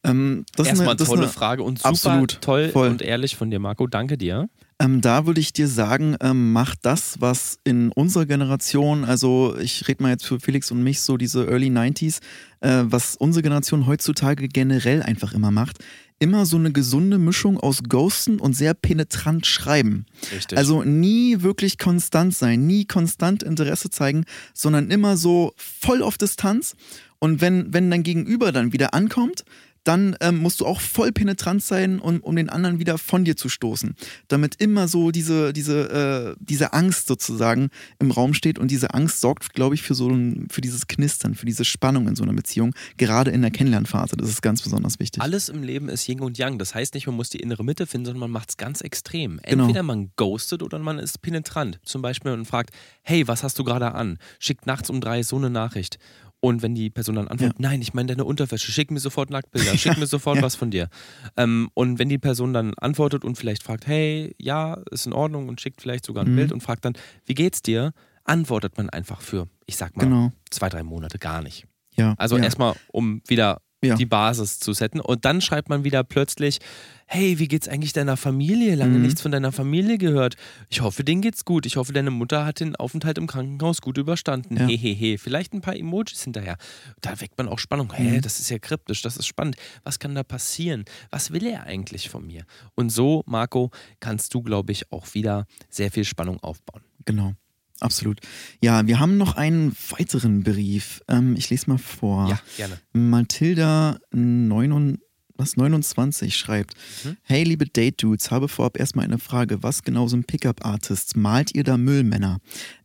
[0.03, 2.89] Ähm, Erstmal eine, tolle eine, Frage und super absolut, toll voll.
[2.89, 3.87] und ehrlich von dir, Marco.
[3.87, 4.49] Danke dir.
[4.83, 9.87] Ähm, da würde ich dir sagen, ähm, mach das, was in unserer Generation, also ich
[9.87, 12.19] rede mal jetzt für Felix und mich, so diese Early 90s,
[12.59, 15.77] äh, was unsere Generation heutzutage generell einfach immer macht,
[16.19, 20.05] immer so eine gesunde Mischung aus Ghosten und sehr penetrant schreiben.
[20.33, 20.57] Richtig.
[20.57, 26.75] Also nie wirklich konstant sein, nie konstant Interesse zeigen, sondern immer so voll auf Distanz.
[27.19, 29.45] Und wenn, wenn dein Gegenüber dann wieder ankommt,
[29.83, 33.35] dann ähm, musst du auch voll penetrant sein, um, um den anderen wieder von dir
[33.35, 33.95] zu stoßen.
[34.27, 37.69] Damit immer so diese, diese, äh, diese Angst sozusagen
[37.99, 41.35] im Raum steht und diese Angst sorgt, glaube ich, für so ein, für dieses Knistern,
[41.35, 44.15] für diese Spannung in so einer Beziehung, gerade in der Kennenlernphase.
[44.15, 45.21] Das ist ganz besonders wichtig.
[45.21, 46.59] Alles im Leben ist Yin und Yang.
[46.59, 49.39] Das heißt nicht, man muss die innere Mitte finden, sondern man macht es ganz extrem.
[49.43, 49.63] Genau.
[49.63, 49.83] Entweder genau.
[49.83, 51.79] man ghostet oder man ist penetrant.
[51.83, 54.17] Zum Beispiel und fragt, hey, was hast du gerade an?
[54.39, 55.99] Schickt nachts um drei so eine Nachricht.
[56.43, 57.69] Und wenn die Person dann antwortet, ja.
[57.69, 60.41] nein, ich meine deine Unterwäsche, schick mir sofort Nacktbilder, schick mir sofort ja.
[60.41, 60.89] was von dir.
[61.37, 65.47] Ähm, und wenn die Person dann antwortet und vielleicht fragt, hey, ja, ist in Ordnung
[65.47, 66.35] und schickt vielleicht sogar ein mhm.
[66.35, 67.93] Bild und fragt dann, wie geht's dir,
[68.25, 70.33] antwortet man einfach für, ich sag mal, genau.
[70.51, 71.65] zwei, drei Monate gar nicht.
[71.95, 72.13] Ja.
[72.17, 73.95] Also erstmal, um wieder ja.
[73.95, 74.99] die Basis zu setzen.
[74.99, 76.59] Und dann schreibt man wieder plötzlich,
[77.05, 78.75] hey, wie geht's eigentlich deiner Familie?
[78.75, 79.03] Lange mhm.
[79.03, 80.35] nichts von deiner Familie gehört.
[80.69, 81.65] Ich hoffe, denen geht's gut.
[81.65, 84.57] Ich hoffe, deine Mutter hat den Aufenthalt im Krankenhaus gut überstanden.
[84.57, 84.67] Ja.
[84.67, 85.17] Hehehe.
[85.17, 86.57] Vielleicht ein paar Emojis hinterher.
[87.01, 87.87] Da weckt man auch Spannung.
[87.87, 88.03] Mhm.
[88.03, 89.55] Hä, das ist ja kryptisch, das ist spannend.
[89.83, 90.85] Was kann da passieren?
[91.11, 92.45] Was will er eigentlich von mir?
[92.75, 96.81] Und so, Marco, kannst du, glaube ich, auch wieder sehr viel Spannung aufbauen.
[97.05, 97.33] Genau.
[97.79, 98.19] Absolut.
[98.61, 101.01] Ja, wir haben noch einen weiteren Brief.
[101.07, 102.29] Ähm, ich lese mal vor.
[102.29, 102.79] Ja, gerne.
[102.93, 104.99] Mathilda 9,
[105.35, 107.17] was 29 schreibt: mhm.
[107.23, 109.63] Hey, liebe Date-Dudes, habe vorab erstmal eine Frage.
[109.63, 111.15] Was genau sind Pickup-Artists?
[111.15, 112.39] Malt ihr da Müllmänner?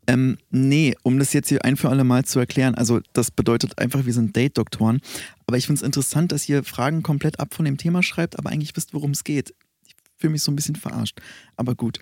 [0.07, 3.79] Ähm, nee, um das jetzt hier ein für alle Mal zu erklären, also das bedeutet
[3.79, 5.01] einfach, wir sind Date-Doktoren.
[5.47, 8.51] Aber ich finde es interessant, dass ihr Fragen komplett ab von dem Thema schreibt, aber
[8.51, 9.55] eigentlich wisst, worum es geht.
[9.87, 11.21] Ich fühle mich so ein bisschen verarscht.
[11.57, 12.01] Aber gut.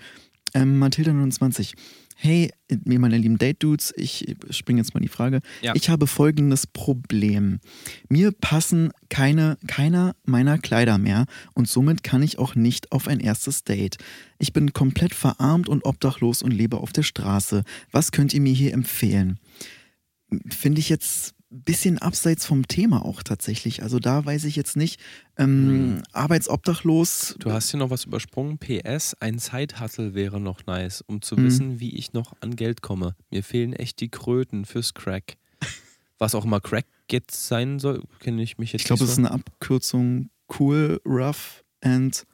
[0.55, 1.75] Ähm, Mathilda 29.
[2.19, 2.51] Hey,
[2.85, 5.41] meine lieben Date-Dudes, ich springe jetzt mal die Frage.
[5.61, 5.75] Ja.
[5.75, 7.61] Ich habe folgendes Problem.
[8.09, 13.21] Mir passen keine, keiner meiner Kleider mehr und somit kann ich auch nicht auf ein
[13.21, 13.99] erstes Date.
[14.39, 17.65] Ich bin komplett verarmt und obdachlos und lebe auf der Straße.
[17.93, 19.39] Was könnt ihr mir hier empfehlen?
[20.49, 23.83] Finde ich jetzt bisschen abseits vom Thema auch tatsächlich.
[23.83, 25.01] Also da weiß ich jetzt nicht,
[25.37, 26.03] ähm, hm.
[26.13, 27.37] arbeitsobdachlos.
[27.39, 28.59] Du hast hier noch was übersprungen.
[28.59, 31.45] PS, ein Zeithustle wäre noch nice, um zu hm.
[31.45, 33.15] wissen, wie ich noch an Geld komme.
[33.31, 35.37] Mir fehlen echt die Kröten fürs Crack.
[36.19, 39.19] Was auch immer Crack jetzt sein soll, kenne ich mich jetzt Ich glaube, es ist
[39.19, 42.25] eine Abkürzung cool, rough and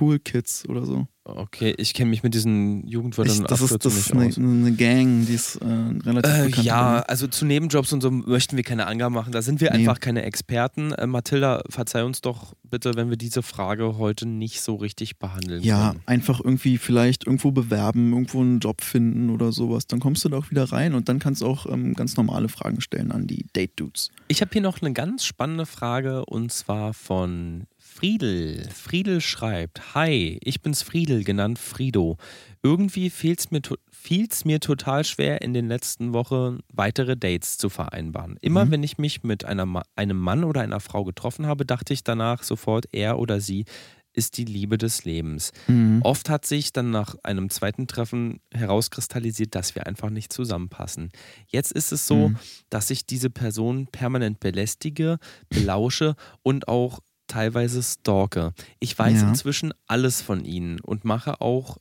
[0.00, 1.06] cool kids oder so.
[1.24, 5.24] Okay, ich kenne mich mit diesen Jugendwörtern ich, das ist, das ist eine, eine, Gang,
[5.24, 6.66] die ist äh, relativ äh, bekannt.
[6.66, 7.10] Ja, oder?
[7.10, 9.30] also zu Nebenjobs und so möchten wir keine Angaben machen.
[9.32, 9.78] Da sind wir nee.
[9.78, 10.90] einfach keine Experten.
[10.90, 15.62] Äh, Mathilda, verzeih uns doch bitte, wenn wir diese Frage heute nicht so richtig behandeln
[15.62, 16.02] ja, können.
[16.06, 19.86] Einfach irgendwie vielleicht irgendwo bewerben, irgendwo einen Job finden oder sowas.
[19.86, 22.48] Dann kommst du da auch wieder rein und dann kannst du auch ähm, ganz normale
[22.48, 24.10] Fragen stellen an die Date-Dudes.
[24.26, 28.68] Ich habe hier noch eine ganz spannende Frage und zwar von Friedel.
[28.74, 32.16] Friedel schreibt: Hi, ich bin's Friedel, genannt Frido.
[32.62, 38.38] Irgendwie fiel's mir, fiel's mir total schwer, in den letzten Wochen weitere Dates zu vereinbaren.
[38.40, 38.70] Immer mhm.
[38.70, 42.42] wenn ich mich mit einer, einem Mann oder einer Frau getroffen habe, dachte ich danach
[42.42, 43.66] sofort, er oder sie
[44.14, 45.52] ist die Liebe des Lebens.
[45.68, 46.00] Mhm.
[46.02, 51.10] Oft hat sich dann nach einem zweiten Treffen herauskristallisiert, dass wir einfach nicht zusammenpassen.
[51.46, 52.36] Jetzt ist es so, mhm.
[52.70, 57.00] dass ich diese Person permanent belästige, belausche und auch
[57.32, 58.52] teilweise stalke.
[58.78, 59.28] Ich weiß ja.
[59.28, 61.78] inzwischen alles von ihnen und mache auch,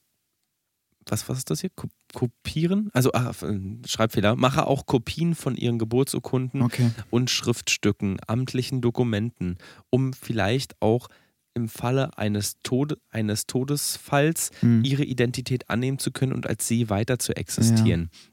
[1.06, 1.72] was, was ist das hier?
[2.14, 2.90] Kopieren?
[2.94, 4.36] Also, ach, äh, Schreibfehler.
[4.36, 6.92] Mache auch Kopien von ihren Geburtsurkunden okay.
[7.10, 9.58] und Schriftstücken, amtlichen Dokumenten,
[9.90, 11.08] um vielleicht auch
[11.54, 14.86] im Falle eines, Tode, eines Todesfalls hm.
[14.86, 18.10] ihre Identität annehmen zu können und als sie weiter zu existieren.
[18.14, 18.31] Ja.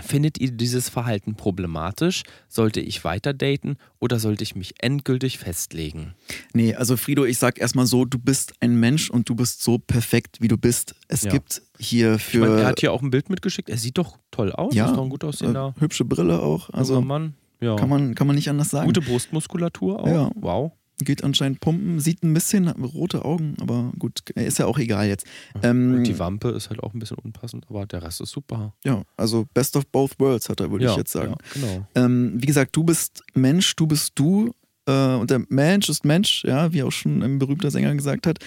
[0.00, 2.22] Findet ihr dieses Verhalten problematisch?
[2.48, 6.14] Sollte ich weiter daten oder sollte ich mich endgültig festlegen?
[6.52, 9.78] Nee, also Frido, ich sag erstmal so, du bist ein Mensch und du bist so
[9.78, 10.94] perfekt, wie du bist.
[11.08, 11.30] Es ja.
[11.30, 12.44] gibt hier für.
[12.44, 13.70] Ich mein, er hat hier auch ein Bild mitgeschickt.
[13.70, 14.74] Er sieht doch toll aus.
[14.74, 15.74] Ja, ist doch ein gut aussehender.
[15.76, 16.70] Äh, hübsche Brille auch.
[16.70, 17.34] Also Mann.
[17.60, 17.76] Ja.
[17.76, 18.86] Kann, man, kann man nicht anders sagen.
[18.86, 20.06] Gute Brustmuskulatur auch.
[20.06, 20.30] Ja.
[20.34, 25.06] Wow geht anscheinend pumpen, sieht ein bisschen rote Augen, aber gut, ist ja auch egal
[25.06, 25.26] jetzt.
[25.62, 28.74] Ähm, die Wampe ist halt auch ein bisschen unpassend, aber der Rest ist super.
[28.84, 31.34] Ja, also best of both worlds hat er, würde ja, ich jetzt sagen.
[31.54, 31.86] Ja, genau.
[31.94, 34.52] Ähm, wie gesagt, du bist Mensch, du bist du
[34.86, 38.38] äh, und der Mensch ist Mensch, ja, wie auch schon ein berühmter Sänger gesagt hat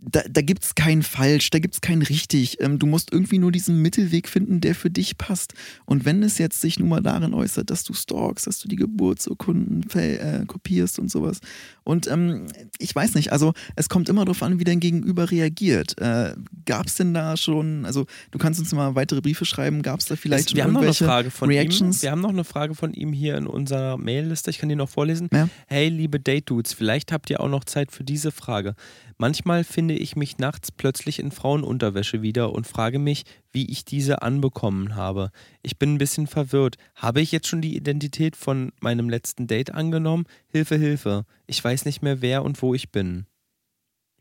[0.00, 2.60] da, da gibt es kein Falsch, da gibt es kein Richtig.
[2.60, 5.54] Ähm, du musst irgendwie nur diesen Mittelweg finden, der für dich passt.
[5.84, 8.76] Und wenn es jetzt sich nun mal darin äußert, dass du stalkst, dass du die
[8.76, 11.40] Geburtsurkunden äh, kopierst und sowas.
[11.90, 12.46] Und ähm,
[12.78, 16.00] ich weiß nicht, also es kommt immer darauf an, wie dein Gegenüber reagiert.
[16.00, 19.98] Äh, gab es denn da schon, also du kannst uns mal weitere Briefe schreiben, gab
[19.98, 21.98] es da vielleicht es, schon wir haben noch eine Frage von Reactions?
[21.98, 22.02] Ihm.
[22.02, 24.88] Wir haben noch eine Frage von ihm hier in unserer Mailliste, ich kann die noch
[24.88, 25.28] vorlesen.
[25.32, 25.48] Ja?
[25.66, 28.76] Hey, liebe Date-Dudes, vielleicht habt ihr auch noch Zeit für diese Frage.
[29.18, 34.22] Manchmal finde ich mich nachts plötzlich in Frauenunterwäsche wieder und frage mich, wie ich diese
[34.22, 35.30] anbekommen habe.
[35.62, 36.76] Ich bin ein bisschen verwirrt.
[36.94, 40.24] Habe ich jetzt schon die Identität von meinem letzten Date angenommen?
[40.48, 41.24] Hilfe, Hilfe.
[41.46, 43.26] Ich weiß nicht mehr, wer und wo ich bin.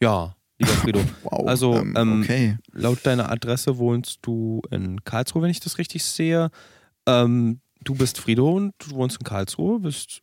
[0.02, 1.02] Ja, lieber Frido.
[1.24, 2.58] wow, also, ähm, ähm, okay.
[2.72, 6.50] laut deiner Adresse wohnst du in Karlsruhe, wenn ich das richtig sehe.
[7.06, 10.22] Ähm, du bist Frido und du wohnst in Karlsruhe, bist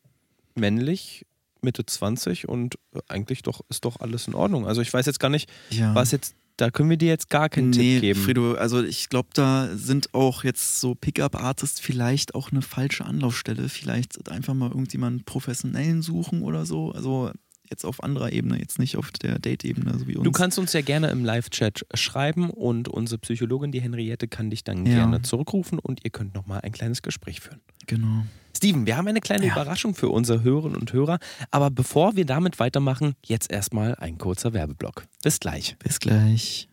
[0.55, 1.27] männlich,
[1.63, 4.67] Mitte 20 und äh, eigentlich doch ist doch alles in Ordnung.
[4.67, 5.95] Also ich weiß jetzt gar nicht, ja.
[5.95, 8.21] was jetzt da können wir dir jetzt gar keinen nee, Tipp geben.
[8.21, 13.69] Frido, also ich glaube, da sind auch jetzt so Pickup-Artists vielleicht auch eine falsche Anlaufstelle.
[13.69, 16.93] Vielleicht einfach mal irgendjemanden professionellen suchen oder so.
[16.93, 17.31] Also
[17.71, 20.25] jetzt auf anderer Ebene, jetzt nicht auf der Date-Ebene, so wie uns.
[20.25, 24.65] Du kannst uns ja gerne im Live-Chat schreiben und unsere Psychologin, die Henriette, kann dich
[24.65, 24.95] dann ja.
[24.95, 27.61] gerne zurückrufen und ihr könnt nochmal ein kleines Gespräch führen.
[27.87, 28.25] Genau.
[28.57, 29.53] Steven, wir haben eine kleine ja.
[29.53, 31.19] Überraschung für unsere Hörerinnen und Hörer,
[31.51, 35.05] aber bevor wir damit weitermachen, jetzt erstmal ein kurzer Werbeblock.
[35.23, 35.77] Bis gleich.
[35.79, 36.69] Bis gleich.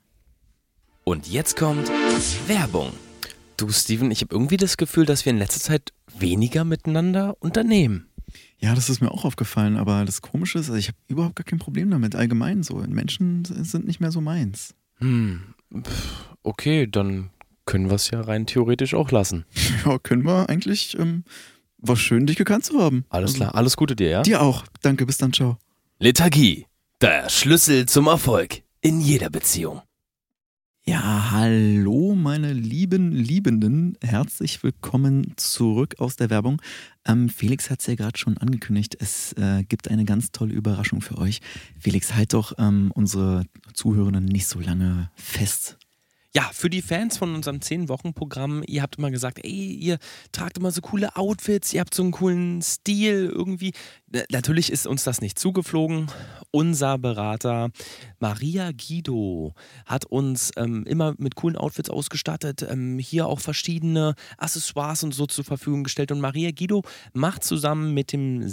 [1.04, 1.92] Und jetzt kommt
[2.48, 2.94] Werbung.
[3.58, 8.08] Du, Steven, ich habe irgendwie das Gefühl, dass wir in letzter Zeit weniger miteinander unternehmen.
[8.64, 11.44] Ja, das ist mir auch aufgefallen, aber das Komische ist, also ich habe überhaupt gar
[11.44, 12.76] kein Problem damit, allgemein so.
[12.76, 14.74] Menschen sind nicht mehr so meins.
[15.00, 15.54] Hm,
[16.44, 17.30] okay, dann
[17.66, 19.44] können wir es ja rein theoretisch auch lassen.
[19.86, 20.98] Ja, können wir eigentlich.
[20.98, 21.26] Ähm,
[21.78, 23.04] war schön, dich gekannt zu haben.
[23.10, 24.22] Alles also, klar, alles Gute dir, ja?
[24.22, 24.64] Dir auch.
[24.82, 25.58] Danke, bis dann, ciao.
[26.00, 26.66] Lethargie,
[27.02, 29.82] der Schlüssel zum Erfolg in jeder Beziehung.
[30.86, 36.62] Ja, hallo meine lieben Liebenden, herzlich willkommen zurück aus der Werbung.
[37.06, 41.00] Ähm, Felix hat es ja gerade schon angekündigt, es äh, gibt eine ganz tolle Überraschung
[41.00, 41.40] für euch.
[41.80, 45.78] Felix, halt doch ähm, unsere Zuhörenden nicht so lange fest.
[46.36, 50.00] Ja, für die Fans von unserem 10-Wochen-Programm, ihr habt immer gesagt, ey, ihr
[50.32, 53.72] tragt immer so coole Outfits, ihr habt so einen coolen Stil irgendwie.
[54.32, 56.08] Natürlich ist uns das nicht zugeflogen.
[56.56, 57.72] Unser Berater
[58.20, 59.56] Maria Guido
[59.88, 65.26] hat uns ähm, immer mit coolen Outfits ausgestattet, ähm, hier auch verschiedene Accessoires und so
[65.26, 66.12] zur Verfügung gestellt.
[66.12, 68.46] Und Maria Guido macht zusammen mit dem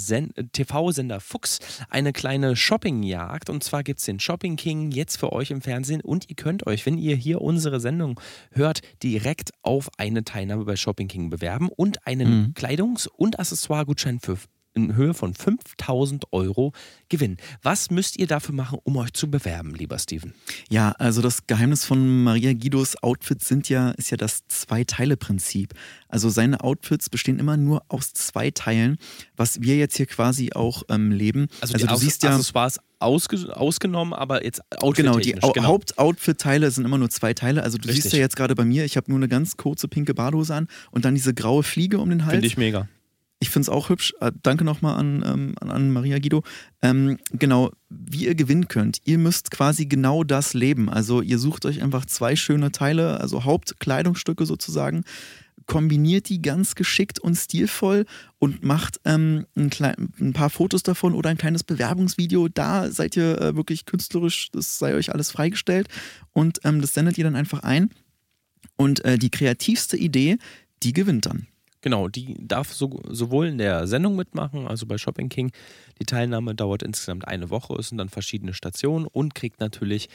[0.52, 1.58] TV-Sender Fuchs
[1.90, 3.50] eine kleine Shoppingjagd.
[3.50, 6.00] Und zwar gibt es den Shopping King jetzt für euch im Fernsehen.
[6.00, 8.18] Und ihr könnt euch, wenn ihr hier unsere Sendung
[8.52, 12.54] hört, direkt auf eine Teilnahme bei Shopping King bewerben und einen mhm.
[12.54, 14.38] Kleidungs- und Accessoire-Gutschein für
[14.84, 16.72] in Höhe von 5000 Euro
[17.08, 17.36] gewinnen.
[17.62, 20.34] Was müsst ihr dafür machen, um euch zu bewerben, lieber Steven?
[20.68, 25.74] Ja, also das Geheimnis von Maria Guidos Outfits sind ja, ist ja das Zwei-Teile-Prinzip.
[26.08, 28.96] Also seine Outfits bestehen immer nur aus zwei Teilen,
[29.36, 31.48] was wir jetzt hier quasi auch ähm, leben.
[31.60, 32.30] Also, also du Aus siehst ja.
[32.30, 35.64] Accessoires ausge ausgenommen, aber jetzt Outfit Genau, die genau.
[35.64, 37.62] Hauptoutfit-Teile sind immer nur zwei Teile.
[37.62, 38.04] Also du Richtig.
[38.04, 40.68] siehst ja jetzt gerade bei mir, ich habe nur eine ganz kurze pinke Badehose an
[40.90, 42.34] und dann diese graue Fliege um den Hals.
[42.34, 42.88] Finde ich mega.
[43.42, 44.12] Ich finde es auch hübsch.
[44.20, 46.42] Äh, danke nochmal an, ähm, an Maria Guido.
[46.82, 48.98] Ähm, genau, wie ihr gewinnen könnt.
[49.04, 50.90] Ihr müsst quasi genau das leben.
[50.90, 55.04] Also ihr sucht euch einfach zwei schöne Teile, also Hauptkleidungsstücke sozusagen,
[55.64, 58.04] kombiniert die ganz geschickt und stilvoll
[58.38, 59.70] und macht ähm, ein,
[60.20, 62.48] ein, paar Fotos davon oder ein kleines Bewerbungsvideo.
[62.48, 65.88] Da seid ihr äh, wirklich künstlerisch, das sei euch alles freigestellt
[66.32, 67.90] und ähm, das sendet ihr dann einfach ein.
[68.76, 70.38] Und äh, die kreativste Idee,
[70.82, 71.46] die gewinnt dann.
[71.82, 75.50] Genau, die darf so, sowohl in der Sendung mitmachen, also bei Shopping King.
[76.00, 80.08] Die Teilnahme dauert insgesamt eine Woche, es sind dann verschiedene Stationen und kriegt natürlich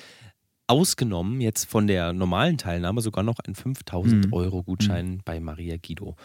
[0.67, 4.33] ausgenommen jetzt von der normalen Teilnahme sogar noch einen 5000 mhm.
[4.33, 5.21] Euro Gutschein mhm.
[5.23, 6.15] bei Maria Guido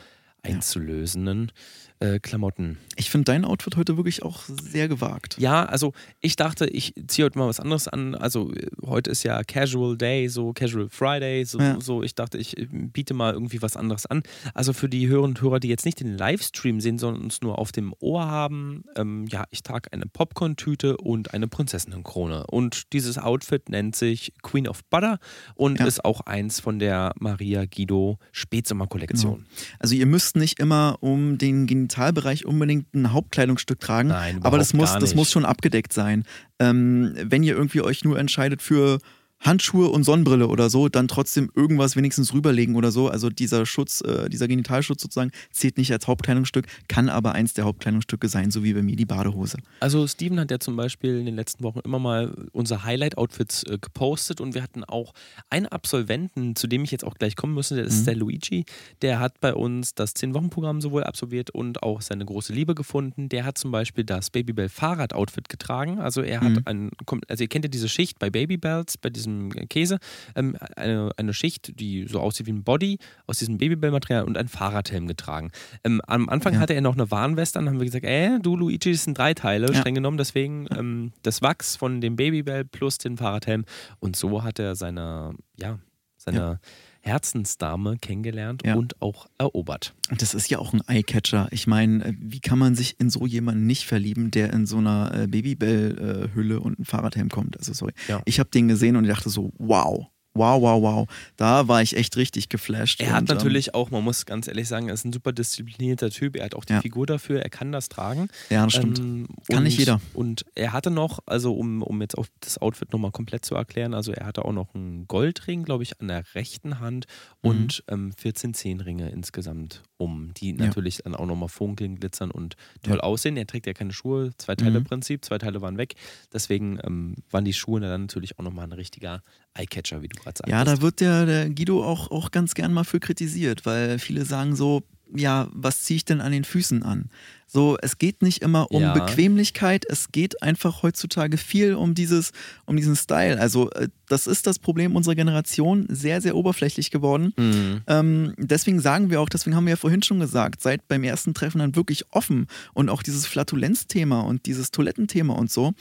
[0.43, 1.53] einzulösenden
[2.01, 2.79] äh, Klamotten.
[2.97, 5.37] Ich finde dein Outfit heute wirklich auch sehr gewagt.
[5.39, 8.15] Ja, also ich dachte, ich ziehe heute mal was anderes an.
[8.15, 8.53] Also
[8.85, 11.81] heute ist ja Casual Day, so Casual Friday, so, ja.
[11.81, 12.03] so.
[12.03, 14.23] Ich dachte, ich äh, biete mal irgendwie was anderes an.
[14.55, 17.59] Also für die Hörer und Hörer, die jetzt nicht den Livestream sehen, sondern uns nur
[17.59, 22.47] auf dem Ohr haben, ähm, ja, ich trage eine Popcorn-Tüte und eine Prinzessinnenkrone.
[22.47, 25.19] Und dieses Outfit nennt sich Queen of Butter
[25.55, 25.87] und ja.
[25.87, 29.35] ist auch eins von der Maria Guido Spätsommer-Kollektion.
[29.35, 29.49] Genau.
[29.79, 34.73] Also ihr müsst nicht immer um den Genitalbereich unbedingt ein Hauptkleidungsstück tragen, Nein, aber das
[34.73, 36.25] muss, das muss schon abgedeckt sein.
[36.59, 38.99] Ähm, wenn ihr irgendwie euch nur entscheidet für
[39.41, 43.09] Handschuhe und Sonnenbrille oder so, dann trotzdem irgendwas wenigstens rüberlegen oder so.
[43.09, 47.65] Also dieser Schutz, äh, dieser Genitalschutz sozusagen zählt nicht als Hauptkleidungsstück, kann aber eins der
[47.65, 49.57] Hauptkleidungsstücke sein, so wie bei mir die Badehose.
[49.81, 53.79] Also Steven hat ja zum Beispiel in den letzten Wochen immer mal unsere Highlight-Outfits äh,
[53.81, 55.15] gepostet und wir hatten auch
[55.49, 58.05] einen Absolventen, zu dem ich jetzt auch gleich kommen müsste, der ist mhm.
[58.05, 58.65] der Luigi.
[59.01, 63.31] Der hat bei uns das 10-Wochen-Programm sowohl absolviert und auch seine große Liebe gefunden.
[63.31, 65.99] Der hat zum Beispiel das Babybell Fahrrad-Outfit getragen.
[65.99, 66.63] Also er hat mhm.
[66.67, 66.91] ein,
[67.29, 69.99] also ihr kennt ja diese Schicht bei Babybells, bei diesem diesem Käse
[70.35, 74.49] ähm, eine, eine Schicht, die so aussieht wie ein Body aus diesem Babybell-Material und ein
[74.49, 75.51] Fahrradhelm getragen.
[75.85, 76.61] Ähm, am Anfang ja.
[76.61, 79.35] hatte er noch eine Warnweste an, haben wir gesagt, äh, du Luigi, das sind drei
[79.35, 79.75] Teile, ja.
[79.75, 83.65] streng genommen, deswegen ähm, das Wachs von dem Babybell plus den Fahrradhelm
[84.01, 85.79] und so hat er seine, ja,
[86.17, 86.59] seine ja.
[87.01, 88.75] Herzensdame kennengelernt ja.
[88.75, 89.95] und auch erobert.
[90.17, 91.49] Das ist ja auch ein Eyecatcher.
[91.51, 94.79] Ich meine, äh, wie kann man sich in so jemanden nicht verlieben, der in so
[94.79, 97.57] einer äh, Babybell-Hülle und ein Fahrradhelm kommt?
[97.59, 97.93] Also sorry.
[98.09, 98.21] Ja.
[98.25, 100.07] Ich habe den gesehen und dachte so, wow,
[100.41, 101.09] wow, wow, wow.
[101.37, 103.01] Da war ich echt richtig geflasht.
[103.01, 105.33] Er hat und, ähm, natürlich auch, man muss ganz ehrlich sagen, er ist ein super
[105.33, 106.37] disziplinierter Typ.
[106.37, 106.81] Er hat auch die ja.
[106.81, 108.29] Figur dafür, er kann das tragen.
[108.49, 108.99] Ja, das stimmt.
[108.99, 110.01] Ähm, kann und, nicht jeder.
[110.15, 113.95] Und er hatte noch, also um, um jetzt auch das Outfit nochmal komplett zu erklären,
[113.95, 117.07] also er hatte auch noch einen Goldring, glaube ich, an der rechten Hand
[117.43, 117.51] mhm.
[117.51, 120.65] und ähm, 14 Zehnringe insgesamt um, die ja.
[120.67, 123.03] natürlich dann auch nochmal funkeln, glitzern und toll ja.
[123.03, 123.37] aussehen.
[123.37, 124.85] Er trägt ja keine Schuhe, zwei Teile mhm.
[124.85, 125.95] Prinzip, zwei Teile waren weg.
[126.33, 129.23] Deswegen ähm, waren die Schuhe dann natürlich auch nochmal ein richtiger
[129.55, 130.51] Eyecatcher, wie du gerade sagst.
[130.51, 134.25] Ja, da wird der, der Guido auch, auch ganz gern mal für kritisiert, weil viele
[134.25, 134.83] sagen so,
[135.15, 137.11] ja, was ziehe ich denn an den Füßen an?
[137.47, 138.93] So, es geht nicht immer um ja.
[138.93, 142.31] Bequemlichkeit, es geht einfach heutzutage viel um dieses,
[142.65, 143.41] um diesen Style.
[143.41, 147.33] Also, äh, das ist das Problem unserer Generation, sehr, sehr oberflächlich geworden.
[147.37, 147.81] Mhm.
[147.89, 151.35] Ähm, deswegen sagen wir auch, deswegen haben wir ja vorhin schon gesagt, seid beim ersten
[151.35, 155.75] Treffen dann wirklich offen und auch dieses Flatulenz-Thema und dieses Toilettenthema und so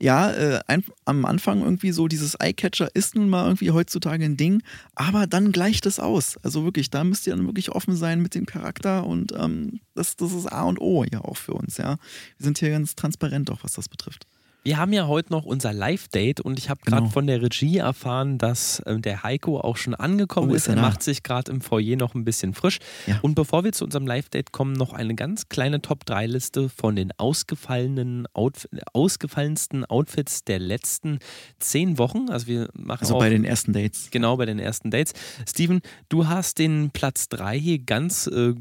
[0.00, 4.36] ja, äh, ein, am Anfang irgendwie so dieses Eyecatcher ist nun mal irgendwie heutzutage ein
[4.36, 4.62] Ding,
[4.94, 6.38] aber dann gleicht es aus.
[6.42, 10.16] Also wirklich, da müsst ihr dann wirklich offen sein mit dem Charakter und ähm, das,
[10.16, 11.98] das ist A und O ja auch für uns, ja.
[12.38, 14.26] Wir sind hier ganz transparent auch, was das betrifft.
[14.62, 17.12] Wir haben ja heute noch unser Live-Date und ich habe gerade genau.
[17.12, 20.68] von der Regie erfahren, dass äh, der Heiko auch schon angekommen oh, ist.
[20.68, 20.82] Er da?
[20.82, 22.78] macht sich gerade im Foyer noch ein bisschen frisch.
[23.06, 23.18] Ja.
[23.22, 28.26] Und bevor wir zu unserem Live-Date kommen, noch eine ganz kleine Top-3-Liste von den ausgefallenen
[28.34, 31.20] Outf ausgefallensten Outfits der letzten
[31.58, 32.28] zehn Wochen.
[32.28, 34.08] Also wir machen Also bei den ersten Dates.
[34.10, 35.14] Genau, bei den ersten Dates.
[35.48, 38.54] Steven, du hast den Platz 3 hier ganz, äh,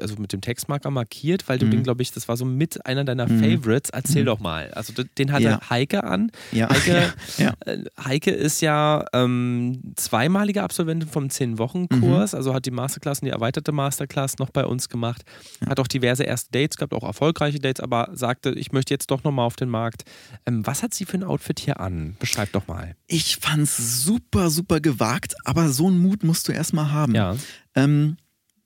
[0.00, 1.70] also mit dem Textmarker markiert, weil du mhm.
[1.70, 3.40] den, glaube ich, das war so mit einer deiner mhm.
[3.40, 3.88] Favorites.
[3.88, 4.26] Erzähl mhm.
[4.26, 4.70] doch mal.
[4.72, 5.45] Also den hat ja.
[5.70, 6.30] Heike an.
[6.52, 6.68] Ja.
[6.70, 7.54] Heike, ja.
[7.64, 12.36] Äh, Heike ist ja ähm, zweimalige Absolventin vom 10-Wochen-Kurs, mhm.
[12.36, 15.22] also hat die Masterclass und die erweiterte Masterclass noch bei uns gemacht.
[15.66, 19.24] Hat auch diverse erste Dates gehabt, auch erfolgreiche Dates, aber sagte, ich möchte jetzt doch
[19.24, 20.04] nochmal auf den Markt.
[20.46, 22.16] Ähm, was hat sie für ein Outfit hier an?
[22.18, 22.94] Beschreib doch mal.
[23.06, 27.14] Ich fand's super, super gewagt, aber so einen Mut musst du erstmal haben.
[27.14, 27.36] Ja.
[27.74, 28.16] Ähm,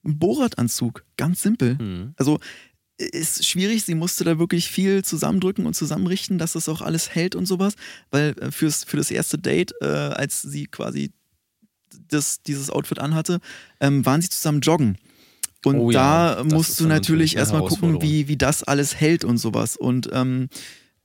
[0.03, 1.75] Bohrradanzug, ganz simpel.
[1.75, 2.13] Mhm.
[2.17, 2.39] Also
[3.05, 3.83] ist schwierig.
[3.83, 7.75] Sie musste da wirklich viel zusammendrücken und zusammenrichten, dass das auch alles hält und sowas.
[8.09, 11.11] Weil äh, fürs, für das erste Date, äh, als sie quasi
[12.07, 13.39] das, dieses Outfit anhatte,
[13.79, 14.97] ähm, waren sie zusammen joggen.
[15.63, 16.43] Und oh, da ja.
[16.43, 19.77] musst du natürlich erstmal gucken, wie, wie das alles hält und sowas.
[19.77, 20.49] Und ähm,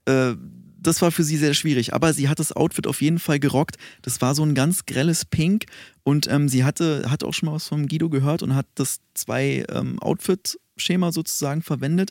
[0.06, 0.34] äh,
[0.78, 1.92] das war für sie sehr schwierig.
[1.92, 3.76] Aber sie hat das Outfit auf jeden Fall gerockt.
[4.02, 5.64] Das war so ein ganz grelles Pink.
[6.04, 9.00] Und ähm, sie hatte, hatte auch schon mal was vom Guido gehört und hat das
[9.14, 12.10] zwei ähm, Outfit Schema sozusagen verwendet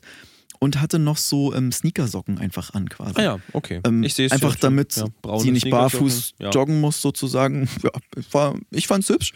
[0.58, 3.14] und hatte noch so ähm, Sneakersocken einfach an quasi.
[3.16, 3.80] Ah ja, okay.
[3.84, 6.50] Ähm, ich sehe es Einfach damit ja, sie nicht barfuß ja.
[6.50, 7.68] joggen muss sozusagen.
[7.82, 7.90] Ja,
[8.32, 9.32] war, ich fand's hübsch.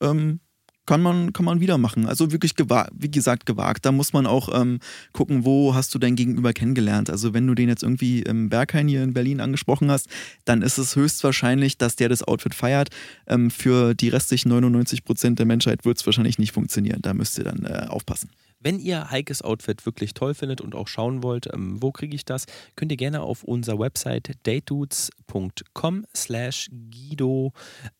[0.00, 0.40] Ähm,
[0.86, 2.06] kann man, kann man wieder machen.
[2.06, 3.86] Also wirklich, gewagt, wie gesagt, gewagt.
[3.86, 4.80] Da muss man auch ähm,
[5.12, 7.08] gucken, wo hast du dein Gegenüber kennengelernt.
[7.08, 10.08] Also wenn du den jetzt irgendwie im Berghain hier in Berlin angesprochen hast,
[10.44, 12.90] dann ist es höchstwahrscheinlich, dass der das Outfit feiert.
[13.26, 17.00] Ähm, für die restlichen 99 Prozent der Menschheit wird es wahrscheinlich nicht funktionieren.
[17.00, 18.28] Da müsst ihr dann äh, aufpassen.
[18.64, 22.24] Wenn ihr Heikes Outfit wirklich toll findet und auch schauen wollt, ähm, wo kriege ich
[22.24, 22.46] das,
[22.76, 27.52] könnt ihr gerne auf unserer Website datedudes.com slash Guido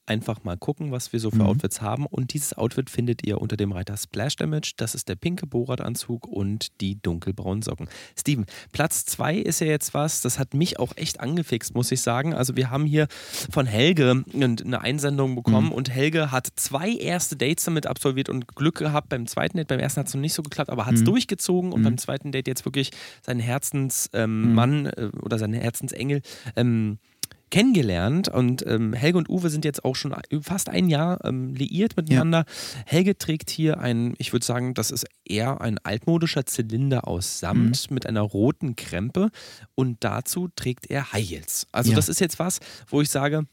[0.07, 1.47] einfach mal gucken, was wir so für mhm.
[1.47, 2.07] Outfits haben.
[2.07, 4.73] Und dieses Outfit findet ihr unter dem Reiter Splash Damage.
[4.77, 7.89] Das ist der pinke Bohrradanzug und die dunkelbraunen Socken.
[8.19, 12.03] Steven, Platz 2 ist ja jetzt was, das hat mich auch echt angefixt, muss ich
[12.03, 12.35] sagen.
[12.35, 13.07] Also wir haben hier
[13.51, 15.73] von Helge eine Einsendung bekommen mhm.
[15.73, 19.69] und Helge hat zwei erste Dates damit absolviert und Glück gehabt beim zweiten Date.
[19.69, 21.07] Beim ersten hat es noch nicht so geklappt, aber hat es mhm.
[21.07, 21.85] durchgezogen und mhm.
[21.85, 22.91] beim zweiten Date jetzt wirklich
[23.23, 24.87] seinen Herzensmann ähm, mhm.
[24.97, 26.23] äh, oder seinen Herzensengel
[26.57, 26.99] ähm,
[27.55, 30.13] kennengelernt und ähm, Helge und Uwe sind jetzt auch schon
[30.43, 32.47] fast ein Jahr ähm, liiert miteinander.
[32.49, 32.83] Ja.
[32.85, 37.89] Helge trägt hier ein, ich würde sagen, das ist eher ein altmodischer Zylinder aus Samt
[37.89, 37.95] mhm.
[37.95, 39.31] mit einer roten Krempe
[39.77, 41.69] und dazu trägt er High Heels.
[41.71, 41.97] Also ja.
[41.97, 43.47] das ist jetzt was, wo ich sage,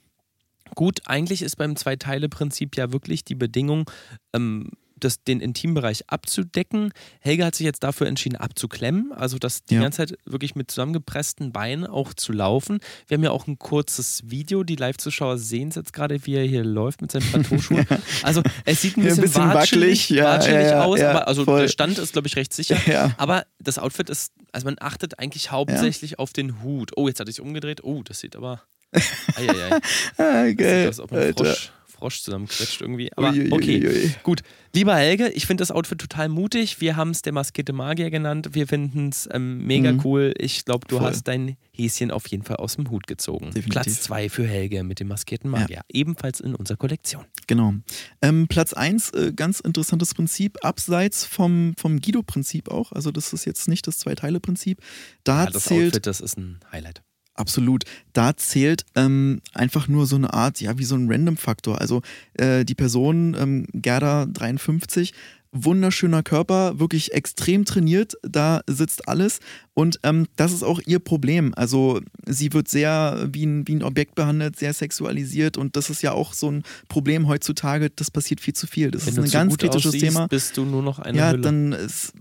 [0.74, 3.88] gut, eigentlich ist beim Zwei-Teile-Prinzip ja wirklich die Bedingung,
[4.34, 4.72] ähm,
[5.04, 6.94] das, den Intimbereich abzudecken.
[7.20, 9.82] Helga hat sich jetzt dafür entschieden, abzuklemmen, also das die ja.
[9.82, 12.80] ganze Zeit wirklich mit zusammengepressten Beinen auch zu laufen.
[13.08, 16.44] Wir haben ja auch ein kurzes Video, die Live-Zuschauer sehen es jetzt gerade, wie er
[16.44, 17.86] hier läuft mit seinen Plateauschuhen.
[18.24, 21.62] Also es sieht ein bisschen, ja, ein bisschen wackelig, ja, watschelig aus, aber also voll.
[21.62, 22.78] der Stand ist, glaube ich, recht sicher.
[23.18, 26.92] Aber das Outfit ist, also man achtet eigentlich hauptsächlich auf den Hut.
[26.96, 27.84] Oh, jetzt hat er sich umgedreht.
[27.84, 28.64] Oh, das sieht aber.
[29.36, 29.80] Eieiei.
[30.18, 30.56] ah, geil.
[30.56, 33.12] Das sieht aus, ob ein Frosch Frosch zusammenquetscht irgendwie.
[33.16, 34.42] Aber okay, gut.
[34.74, 36.82] Lieber Helge, ich finde das Outfit total mutig.
[36.82, 38.50] Wir haben es der maskierte Magier genannt.
[38.54, 40.02] Wir finden es ähm, mega mhm.
[40.04, 40.34] cool.
[40.38, 41.08] Ich glaube, du Voll.
[41.08, 43.48] hast dein Häschen auf jeden Fall aus dem Hut gezogen.
[43.48, 43.70] Definitiv.
[43.70, 45.78] Platz 2 für Helge mit dem maskierten Magier.
[45.78, 45.82] Ja.
[45.90, 47.26] Ebenfalls in unserer Kollektion.
[47.46, 47.76] Genau.
[48.24, 52.94] Ähm, Platz 1, äh, ganz interessantes Prinzip, abseits vom, vom Guido-Prinzip auch.
[52.94, 54.80] Also, das ist jetzt nicht das Zwei-Teile-Prinzip.
[55.24, 57.04] Da ja, das zählt, Outfit, das ist ein Highlight.
[57.36, 57.84] Absolut.
[58.14, 61.80] Da zählt ähm, einfach nur so eine Art, ja, wie so ein Random-Faktor.
[61.80, 62.02] Also
[62.34, 65.14] äh, die Person, ähm, Gerda 53,
[65.54, 69.40] wunderschöner Körper, wirklich extrem trainiert, da sitzt alles.
[69.74, 71.54] Und ähm, das ist auch ihr Problem.
[71.56, 76.04] Also sie wird sehr wie ein, wie ein Objekt behandelt, sehr sexualisiert und das ist
[76.04, 78.92] ja auch so ein Problem heutzutage, das passiert viel zu viel.
[78.92, 80.28] Das Wenn ist ein ganz kritisches Thema.
[80.28, 81.42] bist du nur noch eine Ja, Hülle.
[81.42, 82.14] dann ist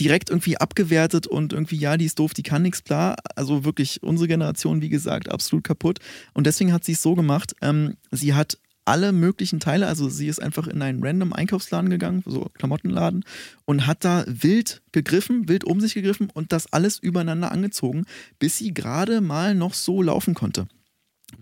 [0.00, 3.16] direkt irgendwie abgewertet und irgendwie, ja, die ist doof, die kann nichts, bla.
[3.36, 5.98] Also wirklich unsere Generation, wie gesagt, absolut kaputt.
[6.32, 9.86] Und deswegen hat sie es so gemacht, ähm, sie hat alle möglichen Teile.
[9.86, 13.24] Also sie ist einfach in einen random Einkaufsladen gegangen, so Klamottenladen,
[13.64, 18.04] und hat da wild gegriffen, wild um sich gegriffen und das alles übereinander angezogen,
[18.38, 20.66] bis sie gerade mal noch so laufen konnte.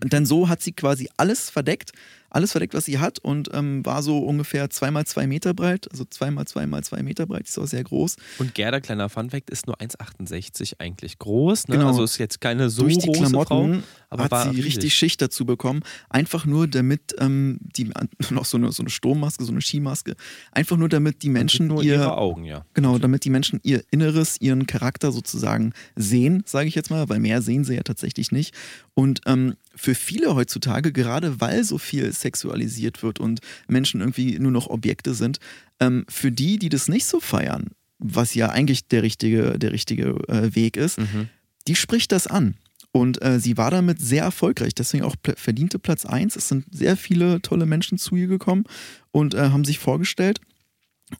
[0.01, 1.91] Und dann so hat sie quasi alles verdeckt,
[2.33, 6.03] alles verdeckt, was sie hat und ähm, war so ungefähr zweimal zwei Meter breit, also
[6.05, 8.17] zweimal zweimal zwei Meter breit, ist auch sehr groß.
[8.39, 11.67] Und Gerda, kleiner Funfact, ist nur 1,68 eigentlich groß.
[11.67, 11.77] Ne?
[11.77, 11.87] Genau.
[11.87, 14.65] Also ist jetzt keine so Durch die große Klamotten Frau, aber hat sie riesig.
[14.65, 17.91] richtig Schicht dazu bekommen, einfach nur damit ähm, die
[18.29, 20.15] noch so eine, so eine Sturmmaske, so eine Skimaske,
[20.51, 22.65] einfach nur damit die Menschen nur ihr ihre Augen, ja.
[22.73, 27.19] Genau, damit die Menschen ihr Inneres, ihren Charakter sozusagen sehen, sage ich jetzt mal, weil
[27.19, 28.55] mehr sehen sie ja tatsächlich nicht.
[28.95, 34.51] Und ähm, für viele heutzutage, gerade weil so viel sexualisiert wird und Menschen irgendwie nur
[34.51, 35.39] noch Objekte sind,
[35.79, 37.69] ähm, für die, die das nicht so feiern,
[37.99, 41.29] was ja eigentlich der richtige, der richtige äh, Weg ist, Mhm.
[41.67, 42.55] die spricht das an.
[42.91, 46.35] Und äh, sie war damit sehr erfolgreich, deswegen auch verdiente Platz 1.
[46.35, 48.65] Es sind sehr viele tolle Menschen zu ihr gekommen
[49.11, 50.39] und äh, haben sich vorgestellt.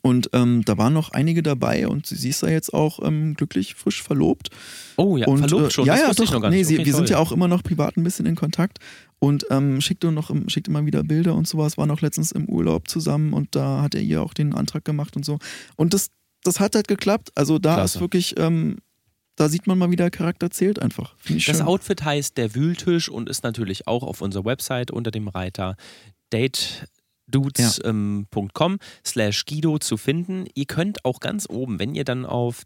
[0.02, 3.76] Und ähm, da waren noch einige dabei und sie ist da jetzt auch ähm, glücklich,
[3.76, 4.50] frisch verlobt.
[4.98, 5.86] Oh ja, und, verlobt äh, schon.
[5.86, 6.50] Ja, das ja, ich doch.
[6.50, 7.12] nee, sie, Okay, wir sind toll.
[7.12, 8.80] ja auch immer noch privat ein bisschen in Kontakt
[9.20, 11.78] und ähm, schickt, noch, schickt immer wieder Bilder und sowas.
[11.78, 15.16] War noch letztens im Urlaub zusammen und da hat er ihr auch den Antrag gemacht
[15.16, 15.40] und so.
[15.76, 16.10] Und das,
[16.44, 17.32] das hat halt geklappt.
[17.36, 17.98] Also da Klasse.
[17.98, 18.78] ist wirklich, ähm,
[19.36, 21.16] da sieht man mal wieder, Charakter zählt einfach.
[21.28, 21.62] Das.
[21.62, 25.76] Outfit heißt der Wühltisch und ist natürlich auch auf unserer Website unter dem Reiter
[27.34, 30.46] datedudes.com slash Guido zu finden.
[30.54, 32.64] Ihr könnt auch ganz oben, wenn ihr dann auf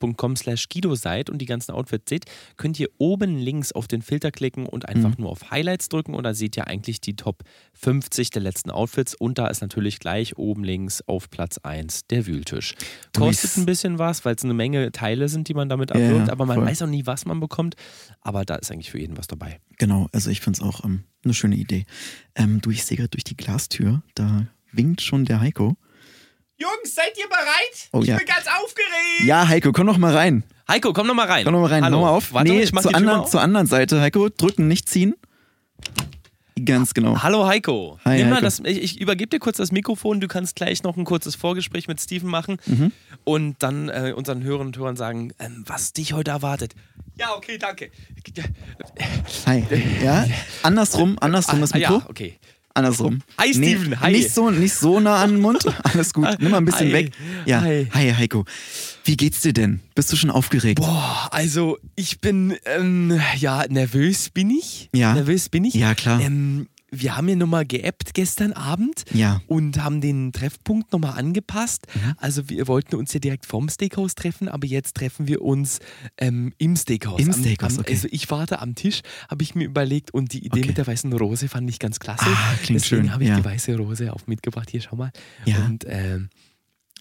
[0.00, 2.24] datedudes.com slash Guido seid und die ganzen Outfits seht,
[2.56, 6.24] könnt ihr oben links auf den Filter klicken und einfach nur auf Highlights drücken und
[6.24, 7.42] da seht ihr eigentlich die Top
[7.74, 12.26] 50 der letzten Outfits und da ist natürlich gleich oben links auf Platz 1 der
[12.26, 12.74] Wühltisch.
[13.16, 16.30] Kostet ein bisschen was, weil es eine Menge Teile sind, die man damit Ja, abwirkt,
[16.30, 16.66] aber man voll.
[16.66, 17.74] weiß auch nie, was man bekommt.
[18.20, 19.60] Aber da ist eigentlich für jeden was dabei.
[19.78, 21.84] Genau, also ich finde es auch ähm, eine schöne Idee.
[22.34, 25.76] Ähm, du, ich sehe gerade durch die Glastür, da winkt schon der Heiko.
[26.60, 27.88] Jungs, seid ihr bereit?
[27.92, 28.16] Oh ich ja.
[28.16, 29.24] bin ganz aufgeregt.
[29.24, 30.44] Ja, Heiko, komm doch mal rein.
[30.68, 31.44] Heiko, komm noch mal rein.
[31.44, 31.84] Komm doch mal rein.
[31.84, 32.00] Hallo.
[32.00, 32.32] Mach mal auf.
[32.32, 33.30] Warte, nee, ich mach zur, mal anderen, auf.
[33.30, 34.28] zur anderen Seite, Heiko.
[34.28, 35.14] Drücken, nicht ziehen.
[36.62, 37.22] Ganz genau.
[37.22, 37.98] Hallo Heiko.
[38.04, 38.44] Hi, Nimm mal Heiko.
[38.44, 40.20] das, ich, ich übergebe dir kurz das Mikrofon.
[40.20, 42.92] Du kannst gleich noch ein kurzes Vorgespräch mit Steven machen Mhm.
[43.24, 46.74] und dann äh, unseren Hörern und Hörern sagen, ähm, was dich heute erwartet.
[47.16, 47.90] Ja, okay, danke.
[49.46, 49.64] Hi.
[50.04, 50.26] Ja,
[50.62, 51.94] andersrum, andersrum das Ah, Mikro.
[51.94, 52.38] ja, okay.
[52.74, 53.20] Andersrum.
[53.38, 53.90] Hi, Steven.
[53.90, 54.12] Nee, Hi.
[54.12, 55.64] Nicht so, nicht so nah an den Mund.
[55.82, 56.28] Alles gut.
[56.38, 56.92] Nimm mal ein bisschen Hi.
[56.92, 57.12] weg.
[57.44, 57.60] Ja.
[57.62, 57.88] Hi.
[57.92, 58.44] Hi, Heiko.
[59.04, 59.80] Wie geht's dir denn?
[59.94, 60.80] Bist du schon aufgeregt?
[60.80, 64.88] Boah, also ich bin, ähm, ja, nervös bin ich.
[64.94, 65.14] Ja.
[65.14, 65.74] Nervös bin ich.
[65.74, 66.20] Ja, klar.
[66.20, 69.40] Ähm, wir haben ja nochmal geappt gestern Abend Ja.
[69.46, 71.86] und haben den Treffpunkt nochmal angepasst.
[71.94, 72.14] Mhm.
[72.16, 75.78] Also wir wollten uns ja direkt vom Steakhouse treffen, aber jetzt treffen wir uns
[76.18, 77.20] ähm, im Steakhouse.
[77.20, 77.92] Im Am- Steakhouse, am, okay.
[77.94, 80.68] Also ich warte am Tisch, habe ich mir überlegt und die Idee Okay.
[80.68, 82.24] mit der weißen Rose fand ich ganz klasse.
[82.26, 83.36] Ah, klingt Deswegen schön, habe ich ja.
[83.36, 84.68] die weiße Rose auch mitgebracht.
[84.70, 85.10] Hier, schau mal.
[85.46, 85.64] Ja.
[85.64, 86.28] Und, ähm,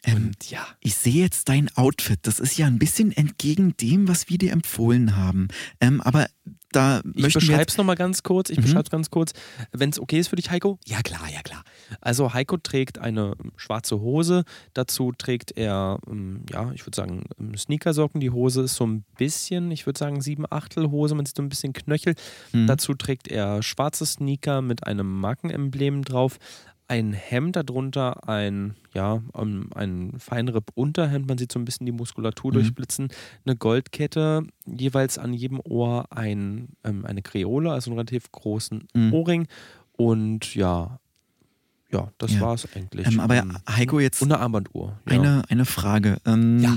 [0.05, 0.65] Ähm, und ja.
[0.79, 2.19] Ich sehe jetzt dein Outfit.
[2.21, 5.49] Das ist ja ein bisschen entgegen dem, was wir dir empfohlen haben.
[5.81, 6.27] Ähm, aber
[6.71, 8.49] da Ich es nochmal ganz kurz.
[8.49, 8.61] Ich Mhm.
[8.63, 9.33] beschreibe es ganz kurz.
[9.71, 10.77] Wenn es okay ist für dich, Heiko?
[10.85, 11.63] Ja, klar, ja, klar.
[12.01, 14.43] Also, Heiko trägt eine schwarze Hose.
[14.73, 18.21] Dazu trägt er, ähm, ja, ich würde sagen, ähm, Sneakersocken.
[18.21, 21.15] Die Hose ist so ein bisschen, ich würde sagen, sieben Achtel Hose.
[21.15, 22.13] Man sieht so ein bisschen Knöchel.
[22.53, 22.67] Mhm.
[22.67, 26.37] Dazu trägt er schwarze Sneaker mit einem Markenemblem drauf.
[26.89, 31.27] Ein Hemd, darunter ein, ja, ähm, ein Feinripp-Unterhemd.
[31.27, 32.53] Man sieht so ein bisschen die Muskulatur Mhm.
[32.55, 33.09] durchblitzen.
[33.45, 39.13] Eine Goldkette, jeweils an jedem Ohr ein, ähm, eine Kreole, also einen relativ großen Mhm.
[39.13, 39.47] Ohrring.
[39.97, 40.99] Und ja,
[41.91, 42.41] ja, das Ja.
[42.41, 43.05] war es eigentlich.
[43.05, 44.99] ähm, aber Heiko, jetzt und eine Armbanduhr.
[45.07, 45.13] Ja.
[45.13, 46.17] eine, eine Frage.
[46.25, 46.75] Ähm, Ja.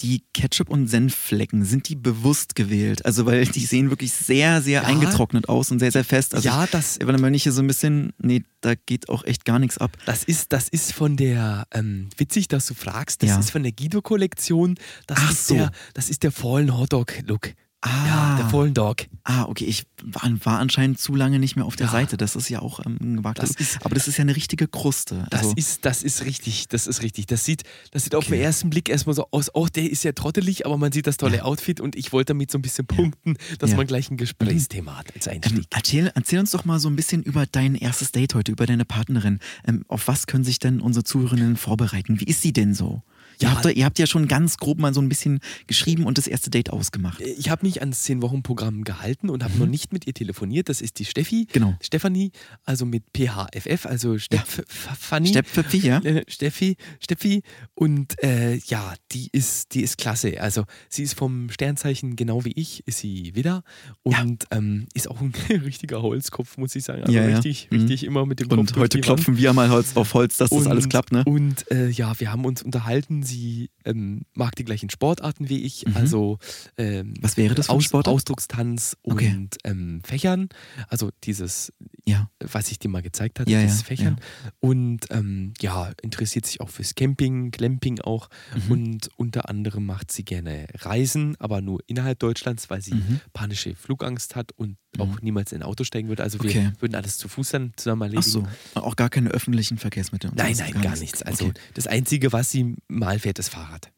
[0.00, 3.06] Die Ketchup- und Senfflecken, sind die bewusst gewählt?
[3.06, 4.88] Also, weil die sehen wirklich sehr, sehr Ja.
[4.88, 6.34] eingetrocknet aus und sehr, sehr fest.
[6.34, 9.44] Also, ja, das, wenn man nicht hier so ein bisschen, nee, da geht auch echt
[9.44, 9.96] gar nichts ab.
[10.04, 13.38] Das ist, das ist von der, ähm, witzig, dass du fragst, das Ja.
[13.38, 14.74] ist von der Guido-Kollektion.
[15.06, 15.54] Das, Ach ist so.
[15.54, 17.54] der, das ist der Fallen Hotdog-Look.
[17.86, 18.06] Ah.
[18.06, 19.04] Ja, der Fallen Dog.
[19.24, 19.66] Ah, okay.
[19.66, 21.92] Ich war, war anscheinend zu lange nicht mehr auf der ja.
[21.92, 22.16] Seite.
[22.16, 23.50] Das ist ja auch ähm, ein gewagtes.
[23.50, 25.26] Ist, aber das ist ja eine richtige Kruste.
[25.30, 26.68] Also das, ist, das ist richtig.
[26.68, 27.26] Das ist richtig.
[27.26, 28.24] Das sieht, das sieht okay.
[28.24, 29.50] auf den ersten Blick erstmal so aus.
[29.52, 31.42] Oh, der ist ja trottelig, aber man sieht das tolle ja.
[31.44, 33.76] Outfit und ich wollte damit so ein bisschen punkten, dass ja.
[33.76, 35.58] man gleich ein Gesprächsthema hat als Einstieg.
[35.58, 38.64] Ähm, erzähl, erzähl, uns doch mal so ein bisschen über dein erstes Date heute, über
[38.64, 39.40] deine Partnerin.
[39.66, 42.18] Ähm, auf was können sich denn unsere Zuhörerinnen vorbereiten?
[42.18, 43.02] Wie ist sie denn so?
[43.40, 43.50] Ja.
[43.50, 46.26] Ihr, habt, ihr habt ja schon ganz grob mal so ein bisschen geschrieben und das
[46.26, 47.20] erste Date ausgemacht.
[47.20, 49.60] Äh, ich habe mich ans 10-Wochen-Programm gehalten und habe mhm.
[49.60, 50.68] noch nicht mit ihr telefoniert.
[50.68, 51.46] Das ist die Steffi.
[51.52, 51.76] Genau.
[51.80, 52.32] Stefanie,
[52.64, 55.32] also mit PHFF, also Stefanie.
[55.32, 55.42] Ja.
[55.44, 55.98] Steffi, ja.
[56.04, 57.42] Äh, Steffi, Steffi.
[57.74, 60.40] Und äh, ja, die ist, die ist klasse.
[60.40, 63.62] Also sie ist vom Sternzeichen genau wie ich, ist sie wieder
[64.02, 64.58] und ja.
[64.58, 65.32] ähm, ist auch ein
[65.64, 67.02] richtiger Holzkopf, muss ich sagen.
[67.02, 67.78] Also ja, richtig, mhm.
[67.78, 68.58] richtig immer mit dem Kopf.
[68.58, 71.24] Und heute klopfen wir mal Holz auf Holz, dass und, das alles klappt, ne?
[71.24, 75.86] Und äh, ja, wir haben uns unterhalten sie ähm, mag die gleichen Sportarten wie ich,
[75.86, 75.96] mhm.
[75.96, 76.38] also
[76.76, 78.14] ähm, was wäre das für Aus Sportart?
[78.14, 79.28] Ausdruckstanz okay.
[79.28, 80.48] und ähm, Fächern,
[80.88, 81.72] also dieses,
[82.06, 82.30] ja.
[82.40, 84.20] was ich dir mal gezeigt hatte, ja, dieses ja, Fächern
[84.60, 88.28] und ähm, ja, interessiert sich auch fürs Camping, Glamping auch
[88.66, 88.72] mhm.
[88.72, 93.20] und unter anderem macht sie gerne Reisen, aber nur innerhalb Deutschlands, weil sie mhm.
[93.32, 95.18] panische Flugangst hat und auch mhm.
[95.22, 96.22] niemals in ein Auto steigen würde.
[96.22, 96.72] Also wir okay.
[96.80, 98.46] würden alles zu Fuß dann zusammen erledigen.
[98.74, 100.30] Ach so, auch gar keine öffentlichen Verkehrsmittel?
[100.34, 101.22] Nein, nein, gar, gar nichts.
[101.22, 101.60] Also okay.
[101.74, 103.90] das Einzige, was sie mal fährt, ist Fahrrad.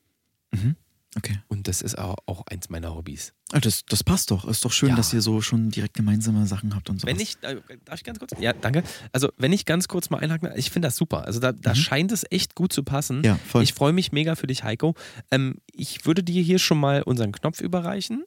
[0.53, 0.77] Mhm.
[1.17, 1.39] Okay.
[1.49, 3.33] Und das ist auch, eins meiner Hobbys.
[3.53, 4.45] Ah, das, das passt doch.
[4.47, 4.97] Ist doch schön, ja.
[4.97, 7.07] dass ihr so schon direkt gemeinsame Sachen habt und so.
[7.07, 8.33] Wenn ich, äh, darf ich ganz kurz?
[8.39, 8.83] Ja, danke.
[9.13, 11.25] Also, wenn ich ganz kurz mal einhaken, ich finde das super.
[11.25, 11.77] Also, da, da mhm.
[11.77, 13.23] scheint es echt gut zu passen.
[13.25, 13.63] Ja, voll.
[13.63, 14.95] Ich freue mich mega für dich, Heiko.
[15.31, 18.25] Ähm, ich würde dir hier schon mal unseren Knopf überreichen.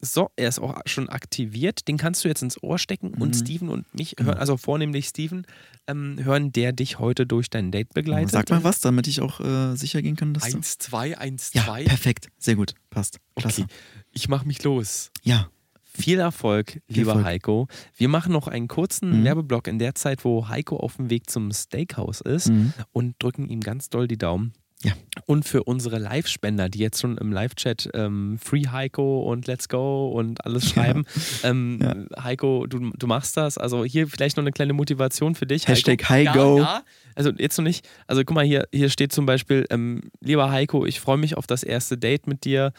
[0.00, 1.88] So, er ist auch schon aktiviert.
[1.88, 3.34] Den kannst du jetzt ins Ohr stecken und mhm.
[3.34, 4.38] Steven und mich hören, genau.
[4.38, 5.46] also vornehmlich Steven,
[5.86, 8.30] ähm, hören, der dich heute durch dein Date begleitet.
[8.30, 11.82] Sag mal was, damit ich auch äh, sicher gehen kann, dass 1, 2, 1, 2.
[11.82, 12.28] Ja, perfekt.
[12.38, 12.74] Sehr gut.
[12.90, 13.20] Passt.
[13.36, 13.62] Klasse.
[13.62, 13.72] Okay.
[14.12, 15.10] Ich mache mich los.
[15.22, 15.48] Ja.
[15.82, 17.26] Viel Erfolg, lieber Erfolg.
[17.26, 17.68] Heiko.
[17.96, 19.24] Wir machen noch einen kurzen mhm.
[19.24, 22.74] Werbeblock in der Zeit, wo Heiko auf dem Weg zum Steakhouse ist mhm.
[22.92, 24.52] und drücken ihm ganz doll die Daumen.
[24.82, 24.92] Ja.
[25.24, 30.08] Und für unsere Live-Spender, die jetzt schon im Live-Chat ähm, Free Heiko und Let's Go
[30.10, 31.04] und alles schreiben.
[31.42, 31.50] Ja.
[31.50, 32.22] Ähm, ja.
[32.22, 33.56] Heiko, du, du machst das.
[33.56, 35.66] Also hier vielleicht noch eine kleine Motivation für dich.
[35.66, 36.58] Hashtag Heiko.
[36.58, 36.82] Ja,
[37.14, 37.88] also jetzt noch nicht.
[38.06, 41.46] Also guck mal, hier, hier steht zum Beispiel, ähm, lieber Heiko, ich freue mich auf
[41.46, 42.72] das erste Date mit dir.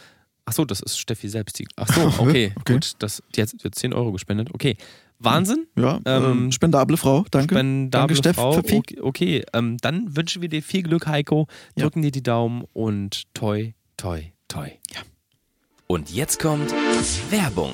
[0.46, 1.60] Achso, das ist Steffi selbst.
[1.60, 1.90] Die, ach
[2.20, 2.74] okay, okay.
[2.74, 2.94] gut.
[3.00, 4.50] Das, die hat 10 Euro gespendet.
[4.54, 4.78] Okay.
[5.20, 5.68] Wahnsinn.
[5.76, 7.56] Ja, ähm, ähm, spendable Frau, danke.
[7.56, 8.54] Spendable danke, Frau.
[8.54, 9.44] Steff, okay, okay.
[9.54, 11.48] Ähm, dann wünschen wir dir viel Glück, Heiko.
[11.76, 12.08] Drücken ja.
[12.08, 14.72] dir die Daumen und toi, toi, toi.
[14.94, 15.02] Ja.
[15.88, 16.74] Und jetzt kommt
[17.30, 17.74] Werbung.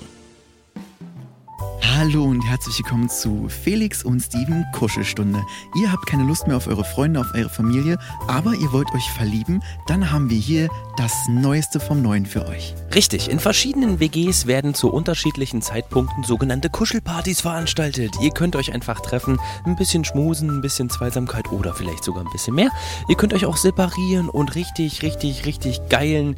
[1.95, 5.45] Hallo und herzlich willkommen zu Felix und Steven Kuschelstunde.
[5.75, 9.07] Ihr habt keine Lust mehr auf eure Freunde, auf eure Familie, aber ihr wollt euch
[9.11, 9.61] verlieben?
[9.85, 12.73] Dann haben wir hier das Neueste vom Neuen für euch.
[12.95, 18.15] Richtig, in verschiedenen WGs werden zu unterschiedlichen Zeitpunkten sogenannte Kuschelpartys veranstaltet.
[18.19, 22.31] Ihr könnt euch einfach treffen, ein bisschen schmusen, ein bisschen Zweisamkeit oder vielleicht sogar ein
[22.31, 22.71] bisschen mehr.
[23.07, 26.37] Ihr könnt euch auch separieren und richtig, richtig, richtig geilen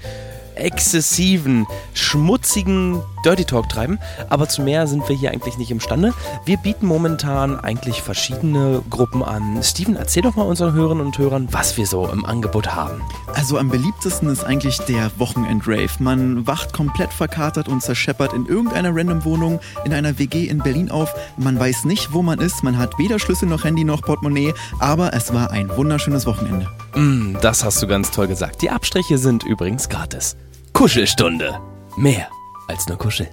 [0.57, 3.99] exzessiven, schmutzigen Dirty Talk treiben.
[4.29, 6.13] Aber zu mehr sind wir hier eigentlich nicht imstande.
[6.45, 9.61] Wir bieten momentan eigentlich verschiedene Gruppen an.
[9.63, 13.01] Steven, erzähl doch mal unseren Hörerinnen und Hörern, was wir so im Angebot haben.
[13.33, 15.91] Also am beliebtesten ist eigentlich der Wochenend-Rave.
[15.99, 20.91] Man wacht komplett verkatert und zerscheppert in irgendeiner random Wohnung in einer WG in Berlin
[20.91, 21.13] auf.
[21.37, 22.63] Man weiß nicht, wo man ist.
[22.63, 24.53] Man hat weder Schlüssel noch Handy noch Portemonnaie.
[24.79, 26.67] Aber es war ein wunderschönes Wochenende.
[26.95, 28.61] Mm, das hast du ganz toll gesagt.
[28.61, 30.37] Die Abstriche sind übrigens gratis.
[30.71, 31.59] Kuschelstunde.
[31.97, 32.29] Mehr
[32.67, 33.29] als nur Kuscheln.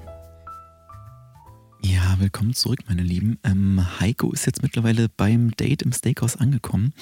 [1.84, 3.38] Ja, willkommen zurück, meine Lieben.
[3.44, 6.92] Ähm, Heiko ist jetzt mittlerweile beim Date im Steakhouse angekommen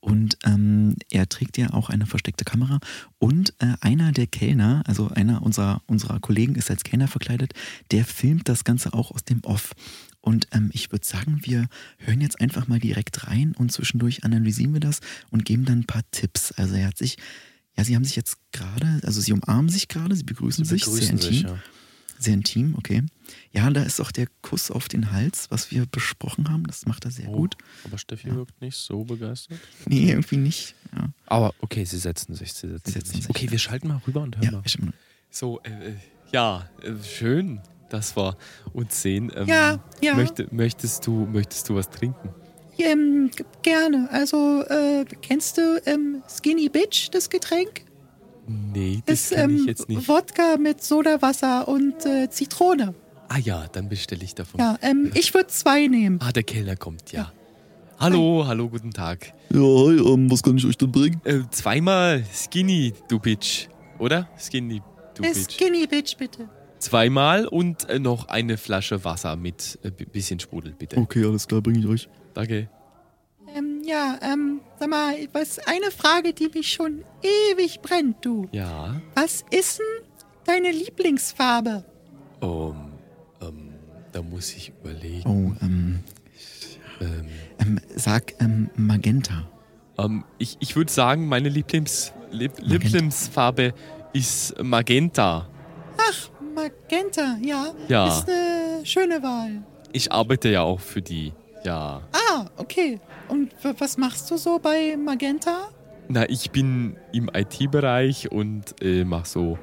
[0.00, 2.80] und ähm, er trägt ja auch eine versteckte Kamera
[3.18, 7.52] und äh, einer der Kellner, also einer unserer, unserer Kollegen ist als Kellner verkleidet,
[7.90, 9.72] der filmt das Ganze auch aus dem Off.
[10.20, 11.68] Und ähm, ich würde sagen, wir
[11.98, 15.00] hören jetzt einfach mal direkt rein und zwischendurch analysieren wir das
[15.30, 16.52] und geben dann ein paar Tipps.
[16.52, 17.16] Also er hat sich
[17.76, 20.98] ja, sie haben sich jetzt gerade, also sie umarmen sich gerade, sie begrüßen, sie begrüßen
[21.00, 21.32] sich, sehr intim.
[21.32, 21.58] Sich, ja.
[22.18, 23.02] Sehr intim, okay.
[23.52, 26.66] Ja, da ist auch der Kuss auf den Hals, was wir besprochen haben.
[26.66, 27.56] Das macht er sehr oh, gut.
[27.84, 28.34] Aber Steffi ja.
[28.34, 29.58] wirkt nicht so begeistert.
[29.86, 30.74] Nee, irgendwie nicht.
[30.94, 31.08] Ja.
[31.24, 32.52] Aber okay, sie setzen sich.
[32.52, 33.30] Sie setzen, sie setzen sich.
[33.30, 34.92] Okay, wir schalten mal rüber und hören ja, mal.
[35.30, 35.96] So, äh, äh,
[36.30, 37.62] ja, äh, schön,
[37.92, 38.36] dass wir
[38.72, 39.30] uns sehen.
[39.36, 40.14] Ähm, ja, ja.
[40.14, 42.30] Möchte, möchtest, du, möchtest du was trinken?
[42.78, 43.30] Ähm,
[43.62, 44.08] gerne.
[44.10, 47.82] Also, äh, kennst du ähm, Skinny Bitch, das Getränk?
[48.46, 50.08] Nee, das, das ähm, ich jetzt nicht.
[50.08, 52.94] Wodka mit Sodawasser und äh, Zitrone.
[53.28, 54.58] Ah ja, dann bestelle ich davon.
[54.58, 56.18] Ja, ähm, ich würde zwei nehmen.
[56.20, 57.20] Ah, der Kellner kommt, ja.
[57.20, 57.32] ja.
[58.00, 59.34] Hallo, hallo, guten Tag.
[59.50, 61.20] Ja, hi, ähm, was kann ich euch denn bringen?
[61.24, 63.68] Äh, zweimal Skinny, du Bitch.
[63.98, 64.28] Oder?
[64.38, 64.82] Skinny,
[65.14, 65.54] du äh, Bitch.
[65.54, 66.48] Skinny Bitch, bitte.
[66.80, 70.96] Zweimal und äh, noch eine Flasche Wasser mit äh, bisschen Sprudel, bitte.
[70.96, 72.08] Okay, alles klar, bringe ich euch.
[72.34, 72.68] Danke.
[73.54, 78.48] Ähm, ja, ähm, sag mal, was eine Frage, die mich schon ewig brennt, du.
[78.52, 79.00] Ja.
[79.14, 80.06] Was ist denn
[80.46, 81.84] deine Lieblingsfarbe?
[82.40, 82.92] Um,
[83.42, 83.74] ähm,
[84.12, 85.28] da muss ich überlegen.
[85.28, 86.00] Oh, ähm.
[87.00, 87.26] ähm,
[87.58, 89.48] ähm sag ähm, Magenta.
[89.98, 93.74] Ähm, ich ich würde sagen, meine Lieblings, Lieb, Lieblingsfarbe
[94.12, 95.48] ist Magenta.
[95.98, 96.30] Ach,
[96.60, 97.72] Magenta, ja.
[97.88, 98.08] Ja.
[98.08, 99.62] Ist eine schöne Wahl.
[99.92, 101.32] Ich arbeite ja auch für die,
[101.64, 102.02] ja.
[102.12, 103.00] Ah, okay.
[103.28, 105.68] Und was machst du so bei Magenta?
[106.08, 109.58] Na, ich bin im IT-Bereich und äh, mache so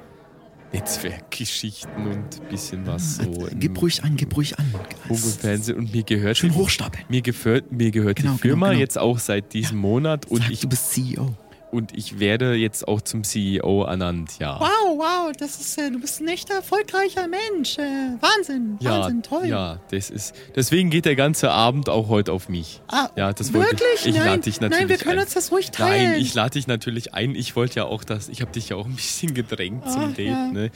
[0.74, 3.48] Netzwerkgeschichten und ein bisschen was so.
[3.54, 4.66] Gib ruhig an, gib ruhig an.
[5.08, 7.06] Funk und Fernsehen und mir gehört Schön hochstapeln.
[7.10, 8.82] Mir, gehört, mir gehört genau, die Firma genau, genau.
[8.82, 9.82] jetzt auch seit diesem ja.
[9.82, 11.34] Monat und Sag, ich du bist CEO.
[11.70, 14.58] Und ich werde jetzt auch zum CEO ernannt, ja.
[14.58, 17.78] Wow, wow, das ist, äh, du bist ein echter erfolgreicher Mensch.
[17.78, 19.48] Äh, Wahnsinn, ja, Wahnsinn, toll.
[19.48, 22.82] Ja, das ist, deswegen geht der ganze Abend auch heute auf mich.
[22.88, 23.82] Ah, ja, das wirklich?
[23.96, 25.26] Ich, ich lade dich natürlich Nein, wir können ein.
[25.26, 26.12] uns das ruhig teilen.
[26.14, 27.36] Nein, ich lade dich natürlich ein.
[27.36, 30.14] Ich wollte ja auch das, ich habe dich ja auch ein bisschen gedrängt oh, zum
[30.14, 30.48] Date, ja.
[30.48, 30.72] ne?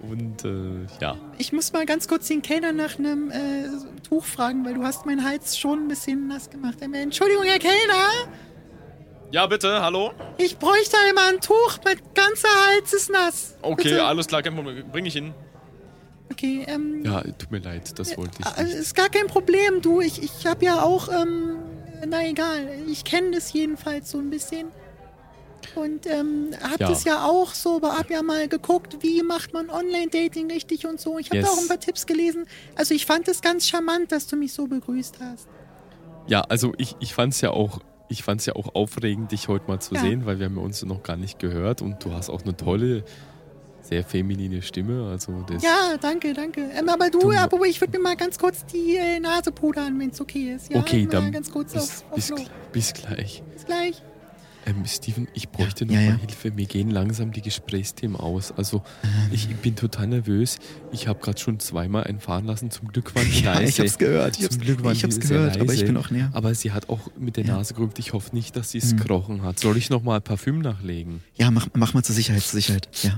[0.00, 1.16] Und äh, ja.
[1.38, 3.64] Ich muss mal ganz kurz den Kellner nach einem äh,
[4.08, 6.76] Tuch fragen, weil du hast meinen Hals schon ein bisschen nass gemacht.
[6.80, 8.28] Äh, Entschuldigung, Herr Kellner.
[9.32, 10.12] Ja, bitte, hallo?
[10.38, 13.56] Ich bräuchte einmal ein Tuch, mein ganzer Hals ist nass.
[13.60, 14.04] Okay, bitte.
[14.04, 15.34] alles klar, bring ich hin.
[16.30, 17.04] Okay, ähm.
[17.04, 18.58] Ja, tut mir leid, das wollte ich.
[18.58, 18.76] Äh, nicht.
[18.76, 20.00] Ist gar kein Problem, du.
[20.00, 21.56] Ich, ich habe ja auch, ähm.
[22.06, 24.68] Na egal, ich kenne das jedenfalls so ein bisschen.
[25.74, 26.88] Und ähm, hab ja.
[26.88, 31.00] das ja auch so, aber hab ja mal geguckt, wie macht man Online-Dating richtig und
[31.00, 31.18] so.
[31.18, 31.46] Ich habe yes.
[31.46, 32.46] da auch ein paar Tipps gelesen.
[32.76, 35.48] Also ich fand es ganz charmant, dass du mich so begrüßt hast.
[36.28, 39.48] Ja, also ich, ich fand es ja auch ich fand es ja auch aufregend, dich
[39.48, 40.00] heute mal zu ja.
[40.00, 43.04] sehen, weil wir haben uns noch gar nicht gehört und du hast auch eine tolle,
[43.82, 45.08] sehr feminine Stimme.
[45.10, 46.68] Also das ja, danke, danke.
[46.76, 49.98] Ähm, aber du, du aber ich würde mir mal ganz kurz die äh, Nase pudern,
[49.98, 50.72] wenn es okay ist.
[50.72, 52.32] Ja, okay, dann ganz kurz bis, auf, auf bis,
[52.72, 53.42] bis, gleich.
[53.52, 54.02] Bis gleich.
[54.66, 56.20] Ähm, Steven, ich bräuchte ja, noch ja, mal ja.
[56.26, 56.50] Hilfe.
[56.50, 58.50] Mir gehen langsam die Gesprächsthemen aus.
[58.50, 59.30] Also ähm.
[59.30, 60.58] ich bin total nervös.
[60.90, 62.72] Ich habe gerade schon zweimal einen fahren lassen.
[62.72, 63.64] Zum Glück waren die leise.
[63.64, 64.40] Ich hab's gehört.
[64.40, 65.60] Ich Zum Glück waren ich hab's gehört, leise.
[65.60, 66.30] aber ich bin auch näher.
[66.32, 68.00] Aber sie hat auch mit der Nase gerümpft.
[68.00, 68.96] Ich hoffe nicht, dass sie es mhm.
[68.98, 69.60] gekrochen hat.
[69.60, 71.22] Soll ich noch mal Parfüm nachlegen?
[71.36, 72.88] Ja, mach, mach mal zur Sicherheit, zur Sicherheit.
[73.02, 73.16] Ja.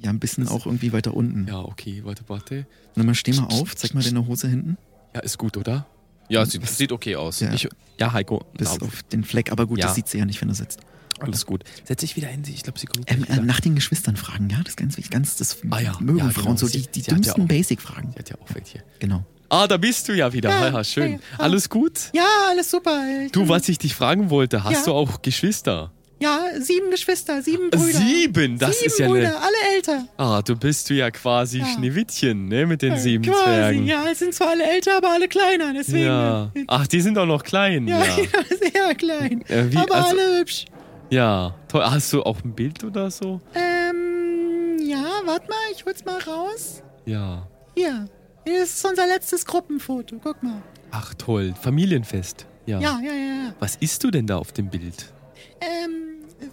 [0.00, 1.48] Ja, ein bisschen auch irgendwie weiter unten.
[1.48, 2.66] Ja, okay, warte, warte.
[2.94, 4.78] Na, mal steh mal auf, zeig mal deine Hose hinten.
[5.12, 5.88] Ja, ist gut, oder?
[6.28, 7.40] Ja, sieht, sieht okay aus.
[7.40, 7.68] Ja, ich,
[7.98, 8.44] ja Heiko.
[8.56, 9.86] Bis auf den Fleck, aber gut, ja.
[9.86, 10.80] das sieht sie ja nicht, wenn du sitzt.
[11.20, 11.64] Alles gut.
[11.84, 12.42] Setz dich wieder hin.
[12.46, 13.10] Ich glaube, sie kommt.
[13.10, 15.10] Ähm, äh, nach den Geschwistern fragen, ja, das ist ganz wichtig.
[15.10, 15.96] Ganz, das ah, ja.
[16.00, 16.56] mögen ja, Frauen genau.
[16.56, 18.12] so, die, die dümmsten ja Basic-Fragen.
[18.12, 18.84] Sie hat ja auch welche.
[19.00, 19.24] Genau.
[19.48, 20.50] Ah, da bist du ja wieder.
[20.50, 21.12] Ja, ja schön.
[21.12, 22.10] Hey, alles gut?
[22.12, 23.02] Ja, alles super.
[23.24, 25.90] Ich du, was ich dich fragen wollte, hast du auch Geschwister?
[26.20, 27.98] Ja, sieben Geschwister, sieben Brüder.
[27.98, 29.36] Sieben, das sieben ist ja Brüder, eine...
[29.36, 30.08] alle älter.
[30.16, 33.86] Ah, du bist du ja quasi Schneewittchen, ne, mit den ja, sieben quasi, Zwergen.
[33.86, 36.06] Ja, es sind zwar alle älter, aber alle kleiner, deswegen.
[36.06, 36.50] Ja.
[36.66, 37.86] Ach, die sind auch noch klein.
[37.86, 38.14] Ja, ja.
[38.72, 39.44] sehr klein.
[39.46, 40.64] Wie, aber also, alle hübsch.
[41.10, 41.84] Ja, toll.
[41.84, 43.40] Hast du auch ein Bild oder so?
[43.54, 46.82] Ähm, ja, warte mal, ich hol's mal raus.
[47.06, 47.46] Ja.
[47.76, 48.08] Hier.
[48.44, 50.16] Hier ist unser letztes Gruppenfoto.
[50.22, 50.62] Guck mal.
[50.90, 52.46] Ach toll, Familienfest.
[52.66, 52.80] Ja.
[52.80, 53.44] Ja, ja, ja.
[53.44, 53.54] ja.
[53.60, 55.12] Was isst du denn da auf dem Bild?
[55.60, 56.07] Ähm,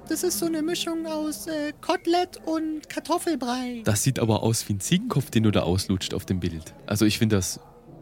[0.10, 3.82] das ist so eine Mischung aus äh, Kotelett und Kartoffelbrei.
[3.84, 6.74] Das sieht aber aus wie ein Ziegenkopf, den du da auslutscht auf dem Bild.
[6.86, 7.60] Also ich finde das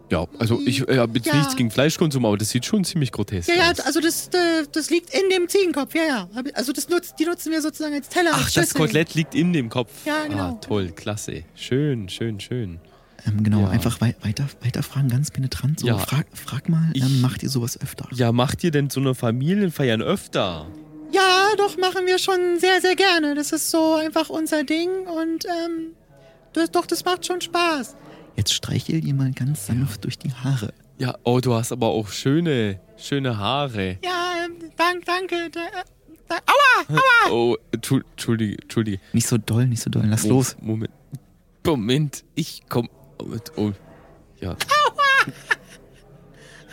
[0.10, 1.36] ja, also ich äh, habe jetzt ja.
[1.36, 3.78] nichts gegen Fleischkonsum, aber das sieht schon ziemlich grotesk ja, aus.
[3.80, 6.30] Ja, also das, äh, das liegt in dem Ziegenkopf, ja, ja.
[6.54, 8.32] Also das nutzt, die nutzen wir sozusagen als Teller.
[8.34, 9.92] Ach, das Kotelett liegt in dem Kopf.
[10.06, 10.50] Ja, genau.
[10.50, 11.46] Ah, toll, klasse.
[11.56, 12.80] Schön, schön, schön.
[13.26, 13.70] Ähm, genau, ja.
[13.70, 15.80] einfach wei weiter, weiter fragen, ganz penetrant.
[15.80, 15.88] So.
[15.88, 15.98] Ja.
[15.98, 18.08] Frag, frag mal, ich, ähm, macht ihr sowas öfter?
[18.14, 20.68] Ja, macht ihr denn so eine Familienfeiern öfter?
[21.14, 23.36] Ja, doch, machen wir schon sehr, sehr gerne.
[23.36, 25.94] Das ist so einfach unser Ding und ähm,
[26.54, 27.96] das, doch, das macht schon Spaß.
[28.36, 30.74] Jetzt streichel dir mal ganz sanft durch die Haare.
[30.98, 34.00] Ja, oh, du hast aber auch schöne, schöne Haare.
[34.04, 35.52] Ja, ähm, dank, danke.
[35.52, 35.62] Da,
[36.28, 37.30] da, aua, aua!
[37.32, 39.00] Oh, entschuldige, entschuldige.
[39.14, 40.06] Nicht so doll, nicht so doll.
[40.08, 40.56] Lass oh, los.
[40.62, 40.92] Moment.
[41.64, 42.90] Moment, ich komm.
[43.56, 43.72] Oh,
[44.40, 44.52] ja.
[44.52, 45.34] Aua!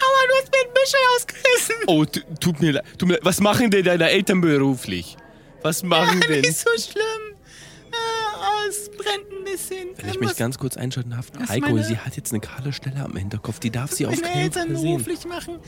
[0.03, 1.75] Aua, du hast mir ein Büschel ausgerissen.
[1.87, 2.05] Oh,
[2.41, 2.85] tut mir leid.
[3.23, 5.17] Was machen denn deine Eltern beruflich?
[5.63, 6.41] Was machen ja, denn?
[6.41, 7.37] Nicht so schlimm.
[7.93, 9.89] Ah, es brennt ein bisschen.
[9.97, 13.15] Wenn ich mich ganz kurz einschalten darf, Heiko, sie hat jetzt eine kahle Stelle am
[13.17, 14.75] Hinterkopf, die darf sie auf keinen Fall sehen.
[14.75, 15.59] beruflich machen.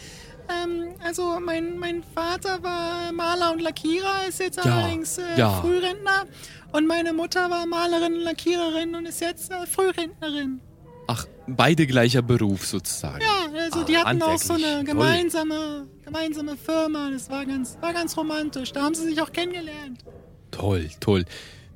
[0.49, 5.61] Ähm, also mein, mein Vater war Maler und Lackierer, ist jetzt ja, allerdings äh, ja.
[5.61, 6.25] Frührentner.
[6.73, 10.61] Und meine Mutter war Malerin und Lackiererin und ist jetzt äh, Frührentnerin.
[11.09, 13.21] Ach, beide gleicher Beruf sozusagen.
[13.23, 17.11] Ja, also ah, die hatten auch so eine gemeinsame, gemeinsame Firma.
[17.11, 18.73] Das war ganz, war ganz romantisch.
[18.73, 20.05] Da haben sie sich auch kennengelernt.
[20.51, 21.25] Toll, toll.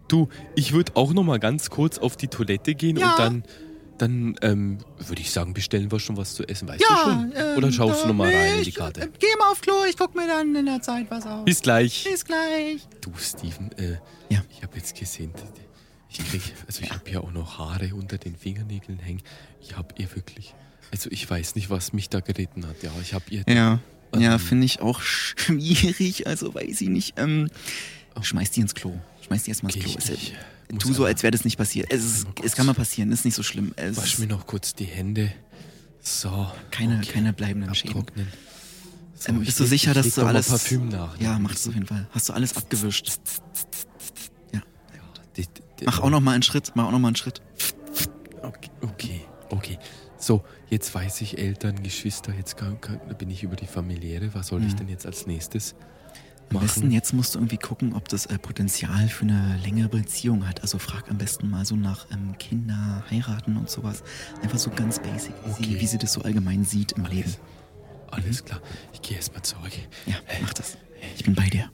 [0.08, 3.10] Du, ich würde auch noch mal ganz kurz auf die Toilette gehen Ja.
[3.12, 3.42] und dann,
[3.98, 6.68] dann ähm, würde ich sagen, bestellen wir schon was zu essen.
[6.68, 7.32] Weißt Ja, du schon?
[7.34, 9.00] ähm, Oder schaust du noch mal rein in die ich, Karte?
[9.02, 11.44] Äh, geh mal auf Klo, ich guck mir dann in der Zeit was aus.
[11.44, 12.04] Bis gleich.
[12.08, 12.86] Bis gleich.
[13.00, 13.96] Du, Steven, äh,
[14.28, 14.42] Ja.
[14.50, 15.32] ich habe jetzt gesehen,
[16.18, 19.22] ich krieg, also ich habe ja auch noch Haare unter den Fingernägeln hängen.
[19.60, 20.54] Ich habe ihr wirklich,
[20.92, 22.82] also ich weiß nicht, was mich da geritten hat.
[22.82, 23.44] Ja, ich habe ihr.
[23.48, 23.80] Ja,
[24.16, 24.38] ja, Ähm.
[24.38, 27.14] finde ich auch schwierig, also weiß ich nicht.
[27.18, 27.48] Ähm,
[28.20, 28.98] schmeiß die ins Klo.
[29.26, 30.14] Schmeiß die erstmal ins Klo.
[30.14, 30.34] ich-
[30.68, 31.92] ich tu so, als wäre das nicht passiert.
[31.92, 33.72] Es, ist, es kann mal passieren, ist nicht so schlimm.
[33.76, 35.32] Es Wasch mir noch kurz die Hände.
[36.02, 36.50] So.
[36.72, 37.12] keine, okay.
[37.12, 38.04] keine bleibenden Schäden.
[39.14, 40.48] So, Ähm, bist du sicher, ich dass du alles.
[40.48, 41.18] Parfüm nach.
[41.20, 42.08] Ja, mach das auf jeden Fall.
[42.10, 43.12] Hast du alles abgewischt?
[44.52, 44.60] Ja.
[45.36, 45.48] Die- die-
[45.84, 46.72] Mach auch noch mal einen Schritt.
[46.74, 47.42] Mach auch noch mal einen Schritt.
[48.42, 49.20] Okay, okay,
[49.50, 49.78] okay.
[50.18, 54.30] So, jetzt weiß ich Eltern, Geschwister, jetzt kann, kann, bin ich über die familiäre.
[54.34, 54.76] Was soll ich Mhm.
[54.78, 55.74] denn jetzt als nächstes
[56.54, 56.92] Am besten machen?
[56.92, 60.62] jetzt musst du irgendwie gucken, ob das äh, Potenzial für eine längere Beziehung hat.
[60.62, 64.02] Also frag am besten mal so nach ähm, Kinder, heiraten und sowas.
[64.42, 65.80] Einfach so ganz basic, wie, sie, Okay.
[65.80, 67.34] wie sie das so allgemein sieht im Leben.
[68.10, 68.60] Alles klar.
[68.94, 69.72] Ich gehe erstmal zurück.
[70.06, 70.78] Ja, mach das.
[71.16, 71.70] Ich bin bei dir.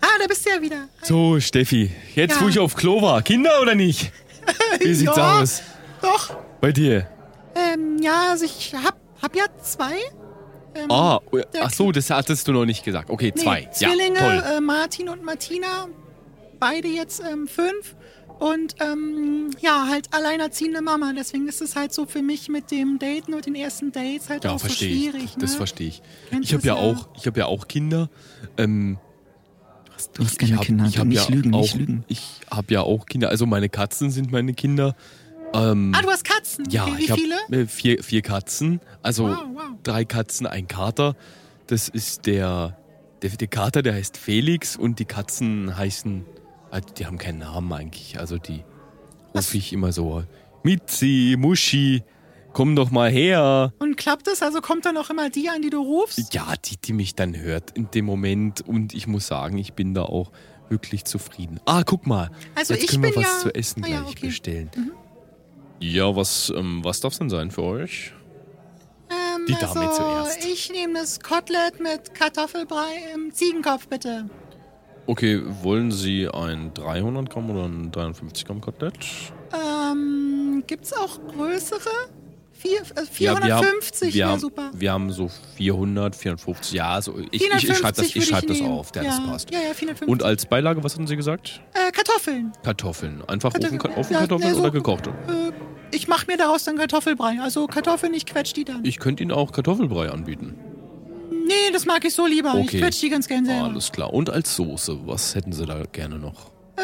[0.00, 0.88] Ah, da bist du ja wieder.
[1.02, 2.42] So, Steffi, jetzt Ja.
[2.42, 4.12] wo ich auf Klo war, Kinder oder nicht?
[4.80, 5.40] Wie sieht's Ja.
[5.40, 5.62] aus?
[6.02, 6.34] Doch.
[6.60, 7.06] Bei dir?
[7.54, 9.96] Ähm, ja, also ich hab, hab ja zwei.
[10.74, 13.10] Ähm, Ah, der- ach so, das hattest du noch nicht gesagt.
[13.10, 13.64] Okay, nee, zwei.
[13.72, 14.52] Zwillinge, Ja, toll.
[14.56, 15.88] äh, Martin und Martina.
[16.58, 17.96] Beide jetzt ähm, fünf.
[18.38, 21.12] Und ähm, ja, halt alleinerziehende Mama.
[21.14, 24.44] Deswegen ist es halt so für mich mit dem Daten und den ersten Dates halt
[24.44, 25.10] Ja, auch so verstehe ich.
[25.10, 25.34] schwierig.
[25.38, 25.56] Das ne?
[25.58, 26.02] verstehe ich.
[26.30, 26.80] Kennst Ich habe ja ja?
[26.80, 28.08] auch, ich habe ja auch Kinder.
[28.56, 28.98] Ähm,
[30.08, 30.84] Du hast ich keine hab- Kinder.
[30.86, 32.04] ich hab nicht ja lügen, auch, nicht lügen.
[32.08, 33.28] Ich habe ja auch Kinder.
[33.28, 34.94] Also meine Katzen sind meine Kinder.
[35.52, 36.64] Ähm, Ah, du hast Katzen.
[36.70, 37.20] ja, okay, wie ich habe
[37.62, 38.80] äh, vier, vier Katzen.
[39.02, 39.62] Also Wow, wow.
[39.82, 41.16] drei Katzen, ein Kater.
[41.66, 42.76] Das ist der,
[43.22, 46.24] der, der Kater, der heißt Felix und die Katzen heißen,
[46.70, 48.18] also die haben keinen Namen eigentlich.
[48.18, 48.62] Also die
[49.34, 50.24] rufe ich immer so,
[50.62, 52.02] Mitzi, Muschi,
[52.52, 53.72] komm doch mal her.
[53.78, 54.42] Und klappt es?
[54.42, 56.34] Also kommt dann auch immer die an, die du rufst?
[56.34, 58.60] Ja, die, die mich dann hört in dem Moment.
[58.66, 60.30] Und ich muss sagen, ich bin da auch
[60.68, 61.60] wirklich zufrieden.
[61.64, 62.30] Ah, guck mal.
[62.54, 64.26] Also Jetzt ich können wir bin was ja- zu essen Ah ja, gleich okay.
[64.26, 64.70] bestellen.
[65.80, 68.12] Ja, was, ähm, was darf denn sein für euch?
[69.10, 70.44] Ähm, Die Dame also, zuerst.
[70.44, 74.28] Ich nehme das Kotelett mit Kartoffelbrei im Ziegenkopf, bitte.
[75.06, 78.98] Okay, wollen Sie ein 300 Gramm oder ein 53 Gramm Kotelett?
[79.52, 81.80] Ähm, gibt's auch größere?
[82.60, 84.70] Vier, äh, Ja, wir haben- 450 wir wäre haben, super.
[84.74, 88.46] Wir haben so 400, 450, ja, also ich, ich, ich 450 schreibe das, ich schreib
[88.46, 88.72] das nehmen.
[88.72, 89.50] auf, der ja, das passt.
[89.50, 90.08] Ja, ja, 450.
[90.08, 91.60] Und als Beilage, was hatten Sie gesagt?
[91.74, 92.52] äh, Kartoffeln.
[92.62, 93.22] Kartoffeln.
[93.28, 93.80] Einfach Kartoffeln.
[93.80, 95.10] Ofen, Ja, Ofenkartoffeln nee, so- oder gekochte?
[95.28, 97.38] Äh, ich mache mir daraus dann Kartoffelbrei.
[97.40, 98.84] Also Kartoffeln, ich quetsch die dann.
[98.84, 100.54] Ich könnte Ihnen auch Kartoffelbrei anbieten.
[101.46, 102.54] nee, das mag ich so lieber.
[102.54, 102.76] Okay.
[102.76, 103.64] Ich quetsch die ganz gern selber.
[103.64, 104.12] Alles klar.
[104.12, 106.50] Und als Soße, was hätten Sie da gerne noch?
[106.76, 106.82] Äh,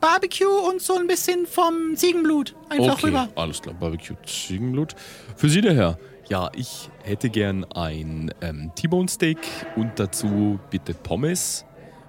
[0.00, 2.54] Barbecue und so ein bisschen vom Ziegenblut.
[2.68, 3.28] Einfach okay, rüber.
[3.36, 3.74] alles klar.
[3.78, 4.94] Barbecue Ziegenblut.
[5.36, 5.98] Für Sie, der Herr.
[6.28, 9.38] Ja, ich hätte gern ein ähm, T-Bone Steak
[9.76, 11.64] und dazu bitte Pommes,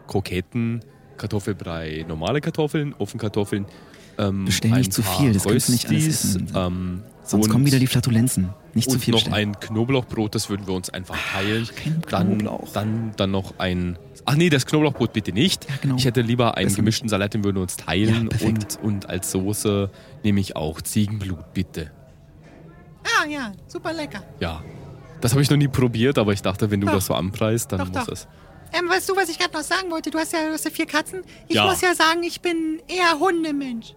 [0.08, 0.84] Kroketten,
[1.18, 3.66] Kartoffelbrei, normale Kartoffeln, Ofenkartoffeln.
[4.18, 6.52] Ähm, Bestell nicht zu viel, das kannst du nicht alles essen.
[6.56, 8.50] Ähm, Sonst und, kommen wieder die Flatulenzen.
[8.74, 9.56] Nicht zu und viel noch bestellen.
[9.56, 11.68] ein Knoblauchbrot, das würden wir uns einfach teilen.
[11.76, 12.72] kein dann, Knoblauch.
[12.74, 14.00] dann, dann noch ein.
[14.30, 15.70] Ach nee, das Knoblauchbrot bitte nicht.
[15.70, 15.96] Ja, genau.
[15.96, 18.30] Ich hätte lieber einen Besser gemischten Salat, den würden wir uns teilen.
[18.40, 19.90] Ja, und, und als Soße
[20.24, 21.92] nehme ich auch Ziegenblut, bitte.
[23.04, 24.22] Ah, ja, super lecker.
[24.42, 24.62] Ja.
[25.22, 26.96] Das habe ich noch nie probiert, aber ich dachte, wenn du Doch.
[26.96, 28.14] das so anpreist, dann Doch, muss doch.
[28.14, 28.28] es.
[28.78, 30.12] Ähm, weißt du, was ich gerade noch sagen wollte?
[30.12, 31.22] Du hast ja, du hast ja vier Katzen.
[31.48, 31.66] Ich Ja.
[31.66, 33.96] muss ja sagen, ich bin eher Hundemensch.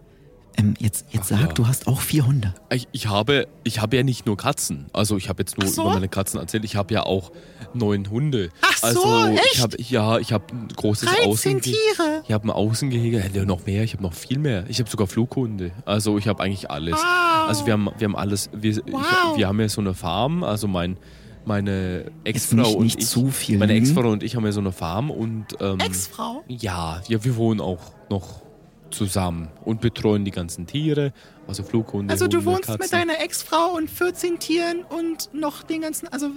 [0.56, 1.52] Ähm, jetzt jetzt Ach sag, ja.
[1.54, 2.54] du hast auch vier Hunde.
[2.72, 4.86] Ich, ich, habe, ich habe ja nicht nur Katzen.
[4.92, 5.82] Also ich habe jetzt nur so?
[5.82, 6.64] über meine Katzen erzählt.
[6.64, 7.32] Ich habe ja auch
[7.74, 8.50] neun Hunde.
[8.62, 9.54] Ach so, also echt?
[9.54, 11.76] ich habe ja, ich habe ein großes 13 Außengehege.
[11.96, 12.22] Tiere.
[12.26, 14.64] Ich habe ein Außengehege, hätte noch mehr, ich habe noch viel mehr.
[14.68, 15.70] Ich habe sogar Flughunde.
[15.84, 16.94] Also ich habe eigentlich alles.
[16.94, 17.48] Wow.
[17.48, 18.50] Also wir haben, wir haben alles.
[18.52, 19.00] Wir, Wow.
[19.32, 20.96] ich, wir haben ja so eine Farm, also mein,
[21.44, 23.06] meine Ex-Frau und nicht ich.
[23.06, 23.58] zu viel.
[23.58, 23.86] Meine lügen.
[23.86, 26.42] Ex-Frau und ich haben ja so eine Farm und ähm, Ex-Frau?
[26.48, 28.42] ja, ja, wir wohnen auch noch
[28.90, 31.12] zusammen und betreuen die ganzen Tiere,
[31.46, 32.80] also Flughunde, Also du Hunde, wohnst Katzen.
[32.80, 36.30] mit deiner Ex-Frau und 14 Tieren und noch den ganzen, also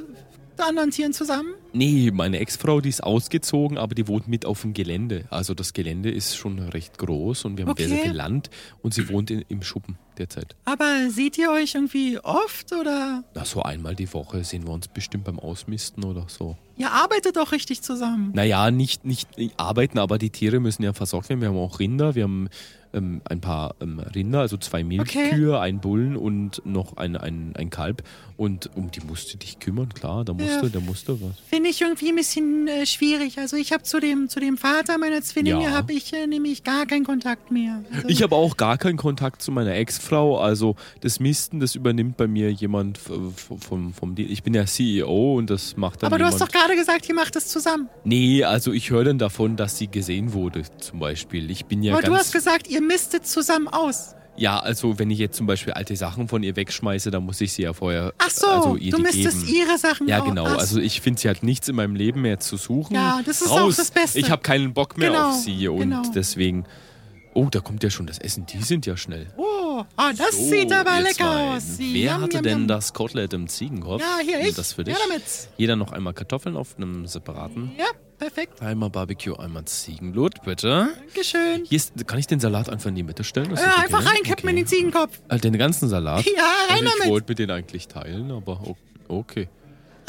[0.61, 1.53] anderen Tieren zusammen?
[1.73, 5.25] Nee, meine Ex-Frau, die ist ausgezogen, aber die wohnt mit auf dem Gelände.
[5.29, 8.07] Also das Gelände ist schon recht groß und wir haben sehr, sehr Okay.
[8.09, 8.49] viel Land
[8.81, 10.55] und sie wohnt in, im Schuppen derzeit.
[10.65, 14.87] Aber seht ihr euch irgendwie oft oder Na, so einmal die Woche sehen wir uns
[14.87, 16.55] bestimmt beim Ausmisten oder so.
[16.77, 18.31] ihr arbeitet doch richtig zusammen?
[18.35, 19.27] Naja, nicht, nicht
[19.57, 21.41] arbeiten, aber die Tiere müssen ja versorgt werden.
[21.41, 22.49] Wir haben auch Rinder, wir haben
[22.93, 27.69] ähm, ein paar ähm, Rinder, also zwei Milchkühe, ein Bullen und noch ein, ein, ein
[27.69, 28.03] Kalb.
[28.35, 30.69] Und um die musst du dich kümmern, klar, da musste, Ja.
[30.69, 31.31] da musste was.
[31.47, 33.37] Finde ich irgendwie ein bisschen äh, schwierig.
[33.37, 35.71] Also ich habe zu dem, zu dem Vater meiner Zwillinge Ja.
[35.71, 37.83] habe ich äh, nämlich gar keinen Kontakt mehr.
[37.93, 40.39] Also, Ich habe auch gar keinen Kontakt zu meiner Ex-Frau.
[40.39, 45.49] Also das Misten, das übernimmt bei mir jemand vom, vom, ich bin ja CEO und
[45.49, 47.87] das macht dann aber du hast doch gerade gesagt, ihr macht es zusammen.
[48.03, 51.49] nee, also ich höre dann davon, dass sie gesehen wurde zum Beispiel.
[51.51, 54.15] Ich bin ja aber du hast gesagt, ihr mistet zusammen aus.
[54.35, 57.53] ja, also wenn ich jetzt zum Beispiel alte Sachen von ihr wegschmeiße, dann muss ich
[57.53, 59.45] sie ja vorher Ach so, also ihr du geben.
[59.47, 60.25] ihre Sachen Ja, aus.
[60.27, 60.45] genau.
[60.45, 62.95] Ach Also ich finde, sie hat nichts in meinem Leben mehr zu suchen.
[62.95, 63.75] Ja, das ist auch Raus.
[63.75, 64.17] das Beste.
[64.19, 66.01] Ich habe keinen Bock mehr Genau, auf sie und genau.
[66.15, 66.65] deswegen...
[67.35, 68.45] Oh, da kommt ja schon das Essen.
[68.45, 69.27] Die sind ja schnell.
[69.37, 71.63] Oh, ah, das So, sieht aber lecker aus.
[71.79, 72.67] Wer Yum, hatte yum, denn yum.
[72.67, 74.01] das Kotelett im Ziegenkopf?
[74.01, 74.55] Ja, hier ich.
[74.55, 74.93] Das für dich.
[74.93, 75.23] Ja, damit.
[75.57, 77.71] Jeder noch einmal Kartoffeln auf einem separaten.
[77.77, 77.85] Ja,
[78.19, 78.61] perfekt.
[78.61, 80.89] Einmal Barbecue, einmal Ziegenblut, bitte.
[81.07, 81.65] Dankeschön.
[81.65, 83.49] Hier ist, kann ich den Salat einfach in die Mitte stellen?
[83.51, 84.09] Ist Äh, einfach okay?
[84.09, 84.49] reinkippen okay.
[84.51, 85.19] in den Ziegenkopf.
[85.29, 86.23] Äh, Den ganzen Salat?
[86.25, 86.31] Ja,
[86.69, 87.09] rein also ich damit.
[87.11, 88.61] wollte mit denen eigentlich teilen, aber
[89.07, 89.49] okay.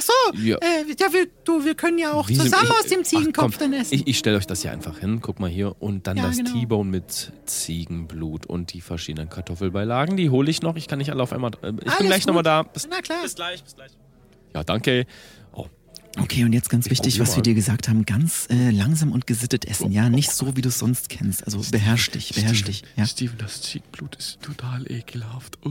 [0.07, 0.57] Ach so, Ja.
[0.59, 3.59] äh, ja, wir, du, wir können ja auch Wie zusammen ich- aus dem ach, Ziegenkopf
[3.59, 3.95] komm, dann essen.
[3.95, 5.21] Ich, ich stelle euch das hier einfach hin.
[5.23, 5.81] Guck mal hier.
[5.81, 6.53] Und dann Ja, das genau.
[6.53, 10.17] T-Bone mit Ziegenblut und die verschiedenen Kartoffelbeilagen.
[10.17, 10.77] Die hole ich noch.
[10.77, 11.53] Ich kann nicht alle auf einmal.
[11.63, 12.63] äh, Ich bin Alles gleich nochmal da.
[12.63, 13.19] Bis, Na klar.
[13.35, 13.93] gleich, bis gleich.
[14.55, 15.07] Ja, danke.
[15.53, 15.67] Oh,
[16.17, 17.37] Okay, und jetzt ganz wichtig, was mal.
[17.37, 20.69] wir dir gesagt haben, ganz äh, langsam und gesittet essen, ja, nicht so, wie du
[20.69, 21.45] es sonst kennst.
[21.45, 22.85] Also beherrsch dich, beherrsch dich.
[22.95, 25.59] Ja, Steven, das Ziegenblut ist total ekelhaft.
[25.65, 25.71] Oh.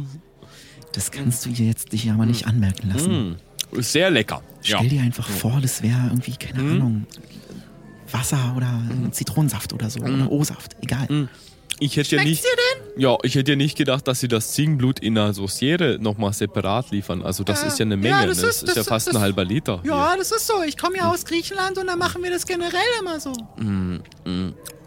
[0.92, 3.30] das kannst du dir jetzt dich ja mal nicht anmerken lassen.
[3.32, 3.36] Mm,
[3.74, 4.42] ist sehr lecker.
[4.62, 6.72] Stell dir einfach vor, das wäre irgendwie, keine Mhm.
[6.72, 7.06] Ahnung,
[8.12, 8.80] Wasser oder
[9.12, 11.28] Zitronensaft oder so oder O-Saft, egal.
[11.80, 12.44] Ich hätte ja nicht.
[12.44, 12.50] dir
[12.94, 13.02] denn?
[13.02, 16.92] Ja, ich hätte ja nicht gedacht, dass sie das Ziegenblut in einer Sauciere nochmal separat
[16.92, 17.24] liefern.
[17.24, 17.68] Also das Ja.
[17.68, 18.28] ist ja eine Ja, Menge.
[18.28, 18.48] das ne?
[18.48, 19.82] ist- das ist ja fast das- ein halber Liter.
[19.84, 20.62] Ja, das ist so.
[20.66, 23.34] Ich komme ja aus Griechenland und da machen wir das generell immer so.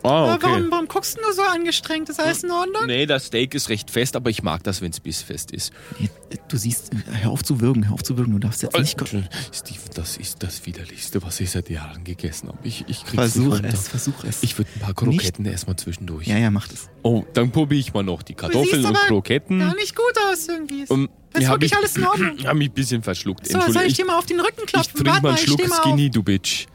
[0.07, 0.47] Ah, Aber okay.
[0.47, 2.09] warum, warum guckst du so angestrengt?
[2.09, 2.87] Ist alles in Ordnung?
[2.87, 5.73] Nee, das Steak ist recht fest, aber ich mag das, wenn es bissfest ist.
[5.99, 6.09] Nee,
[6.49, 8.99] Du siehst, äh, hör auf zu würgen, hör auf zu würgen, du darfst jetzt nicht...
[8.99, 12.59] ko- Steven, das ist das widerlichste, was ich seit Jahren gegessen habe.
[12.63, 14.43] Ich, ich krieg's nicht Versuch es, versuch es.
[14.43, 16.27] Ich würde ein paar Kroketten erstmal zwischendurch.
[16.27, 16.89] ja, ja, mach das.
[17.03, 19.59] Oh, dann probiere ich mal noch die Kartoffeln und aber Kroketten.
[19.61, 20.83] Gar nicht gut aus irgendwie.
[20.83, 22.37] Ist, Um, ist ja, hab wirklich ich- alles in Ordnung.
[22.45, 23.47] Hab mich ein bisschen verschluckt.
[23.47, 24.95] So, soll ich dir mal auf den Rücken ich klopfen?
[24.95, 25.83] trink Warte mal mal, einen ich Schluck.
[25.83, 26.67] Skinny, du Bitch.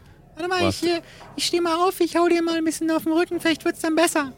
[0.42, 1.02] Warte mal, ich, hier,
[1.36, 3.82] ich steh mal auf, ich hau dir mal ein bisschen auf den Rücken, vielleicht wird's
[3.82, 4.34] dann besser.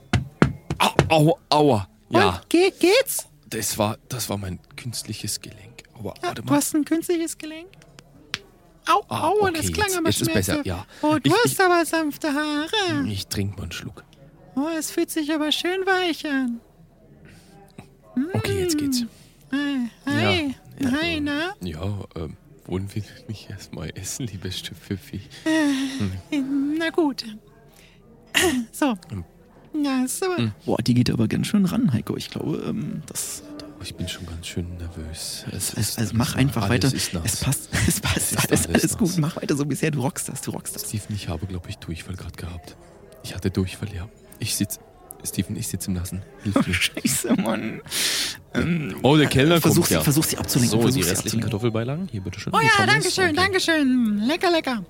[0.78, 1.88] Au, au, aua.
[2.10, 3.28] Ja, Und, ge geht's?
[3.50, 5.84] das war, das war mein künstliches Gelenk.
[5.98, 6.58] Aua, Ja, warte du mal.
[6.58, 7.70] hast ein künstliches Gelenk.
[8.86, 10.86] Au, Ah, au, okay, das klang jetzt- aber jetzt ist besser, ja.
[11.02, 13.08] Oh, du Ich- hast ich- aber sanfte Haare.
[13.08, 14.04] Ich trinke mal einen Schluck.
[14.56, 16.60] Oh, es fühlt sich aber schön weich an.
[18.34, 19.06] Okay, jetzt geht's.
[19.54, 21.54] Hi, hi, Ja, hi, na?
[21.62, 21.82] Ja,
[22.16, 22.36] ähm,
[22.66, 25.22] wollen wir nicht erstmal essen, liebes Stüpfelvieh?
[26.78, 27.26] Na gut.
[28.72, 28.96] So.
[29.10, 29.24] Hm.
[29.84, 30.54] Ja, ist aber...
[30.66, 32.16] Boah, die geht aber ganz schön ran, Heiko.
[32.16, 33.44] Ich glaube, ähm, das...
[33.82, 35.46] Ich bin schon ganz schön nervös.
[35.52, 36.96] Es Also, also mach einfach alles weiter.
[36.96, 37.24] Ist nass.
[37.26, 39.18] Es passt, es passt, ist alles, alles alles gut.
[39.18, 39.92] Mach weiter so bisher.
[39.92, 40.88] Du rockst das, du rockst das.
[40.88, 42.78] Steven, ich habe, glaube ich, Durchfall gerade gehabt.
[43.24, 44.08] Ich hatte Durchfall, ja.
[44.40, 44.80] Ich sitz.
[45.24, 46.22] Steven, ich sitze im Nassen.
[46.44, 46.74] Hilf mir.
[46.74, 47.82] Scheiße, Mann.
[49.02, 50.02] Oh, der Kellner Versuch kommt sie, ja.
[50.02, 50.72] versuch sie abzulenken.
[50.72, 51.42] So, versuch die sie restlichen.
[51.42, 52.08] Kartoffelbeilagen.
[52.12, 52.54] Hier, bitteschön.
[52.54, 53.36] Oh ja, danke schön, Okay.
[53.36, 54.22] danke schön.
[54.28, 54.84] Lecker, lecker.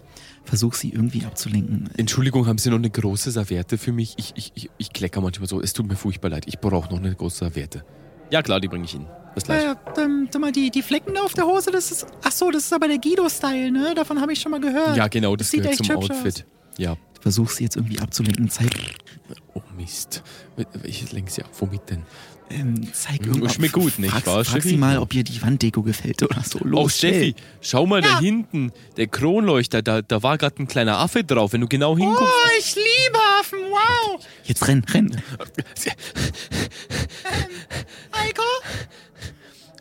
[0.43, 1.89] Versuch sie irgendwie abzulenken.
[1.95, 4.15] Entschuldigung, haben Sie noch eine große Serviette für mich?
[4.17, 5.61] Ich, ich, ich, ich klecker manchmal so.
[5.61, 6.43] Es tut mir furchtbar leid.
[6.47, 7.85] Ich brauche noch eine große Serviette.
[8.29, 9.07] Ja, klar, die bringe ich Ihnen.
[9.35, 9.63] Bis gleich.
[9.63, 12.07] Äh, ähm, sag mal, die, die Flecken auf der Hose, das ist...
[12.23, 13.93] Ach so, das ist aber der Guido-Style, ne?
[13.95, 14.97] Davon habe ich schon mal gehört.
[14.97, 16.45] Ja, genau, das sieht gehört echt zum Outfit.
[16.77, 16.97] Ja.
[17.23, 18.49] Versuch sie jetzt irgendwie abzulenken.
[18.49, 18.67] Zeig,
[19.53, 20.21] Oh Mist.
[20.83, 21.49] Ich lenke sie ab.
[21.59, 22.03] Womit denn?
[22.49, 23.53] ähm, zeig irgendwas.
[23.55, 24.69] schmeckt gut, nicht frag, wahr, Frag Steffi?
[24.69, 26.59] sie mal, ob ihr die Wanddeko gefällt oder so.
[26.59, 28.19] Los, Oh, Steffi, schau mal da Ja.
[28.19, 28.71] hinten.
[28.97, 31.53] Der Kronleuchter, da, da war gerade ein kleiner Affe drauf.
[31.53, 32.21] Wenn du genau hinguckst.
[32.21, 34.19] Oh, ich liebe Affen, wow.
[34.43, 35.15] Jetzt renn, renn.
[38.13, 38.43] Heiko?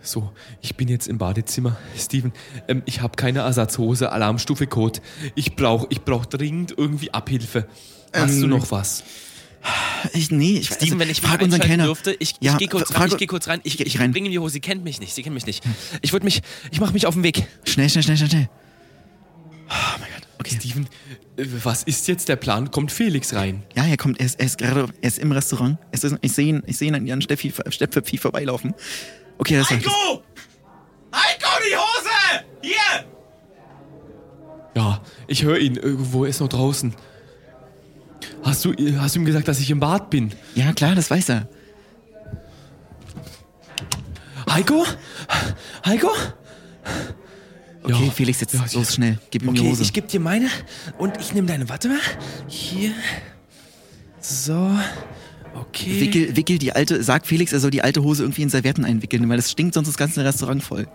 [0.03, 1.77] So, ich bin jetzt im Badezimmer.
[1.97, 2.33] Steven,
[2.69, 5.01] ähm, ich habe keine Ersatzhose, Alarmstufe Code.
[5.37, 7.67] Ich brauche ich brauch dringend irgendwie Abhilfe.
[8.13, 9.05] Hast du Ähm, noch was?
[10.13, 11.85] Ich, nee, ich Steven, wenn ich mich frag unseren Kellner.
[11.85, 13.61] dürfte, ich, Ja, ich gehe kurz, frag- rein, ich geh kurz rein.
[13.63, 14.11] Ich, Geh ich, ich rein.
[14.11, 14.55] bringe ihm die Hose.
[14.55, 15.15] Sie kennt mich nicht.
[15.15, 15.63] Sie kennt mich nicht.
[16.01, 16.43] Ich würde mich,
[16.73, 17.47] ich mache mich auf den Weg.
[17.65, 18.49] Schnell, schnell, schnell, schnell, schnell.
[19.69, 20.29] Oh mein Gott.
[20.41, 20.57] Okay.
[20.59, 20.89] Steven,
[21.37, 22.73] äh, was ist jetzt der Plan?
[22.73, 23.63] Kommt Felix rein?
[23.77, 25.79] Ja, er kommt, er ist, er ist gerade, er ist im Restaurant.
[25.93, 28.75] Es ist, ich sehe ihn, ich sehe ihn an Jan Steffi, Stepfepfi vorbeilaufen.
[29.39, 30.23] Okay, das ist Heiko!
[31.15, 32.45] Heiko, die Hose!
[32.63, 33.07] Hier!
[34.75, 35.77] Ja, ich höre ihn.
[35.77, 36.95] Irgendwo er ist noch draußen.
[38.43, 40.33] Hast du, hast du ihm gesagt, dass ich im Bad bin?
[40.55, 41.49] Ja, klar, das weiß er.
[44.51, 44.85] Heiko?
[45.85, 46.11] Heiko?
[47.85, 48.11] Okay, Ja.
[48.13, 49.19] Felix, jetzt Ja, los schnell.
[49.31, 49.83] Gib ihm die Okay, Hose.
[49.83, 50.49] ich gebe dir meine
[50.99, 51.69] und ich nehme deine.
[51.69, 51.99] Warte mal.
[52.47, 52.93] Hier.
[54.21, 54.71] So.
[55.55, 56.01] Okay.
[56.01, 59.29] Wickel, wickel die alte, sag Felix, er soll die alte Hose irgendwie in Servietten einwickeln,
[59.29, 60.87] weil das stinkt sonst das ganze Restaurant voll.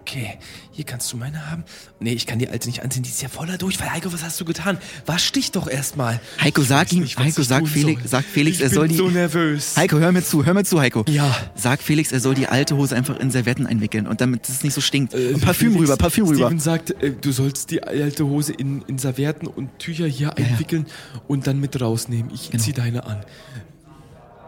[0.00, 0.38] Okay,
[0.72, 1.62] hier kannst du meine haben.
[2.00, 3.92] Nee, ich kann die alte nicht anziehen, die ist ja voller Durchfall.
[3.92, 4.78] Heiko, was hast du getan?
[5.06, 6.20] Wasch dich doch erstmal.
[6.40, 8.94] Heiko, sag ihm, Heiko, sag Felix, sag Felix, ich er soll die.
[8.94, 9.76] Ich bin so nervös.
[9.76, 11.04] Heiko, hör mir zu, hör mir zu, Heiko.
[11.08, 11.36] Ja.
[11.54, 14.74] Sag Felix, er soll die alte Hose einfach in Servietten einwickeln und damit es nicht
[14.74, 15.14] so stinkt.
[15.14, 16.46] Äh, und Parfüm Felix, rüber, Parfüm rüber.
[16.46, 20.86] Steven sagt, äh, du sollst die alte Hose in, in Servietten und Tücher hier einwickeln
[20.88, 21.20] ja.
[21.28, 22.32] und dann mit rausnehmen.
[22.34, 22.62] Ich genau.
[22.64, 23.24] zieh deine an.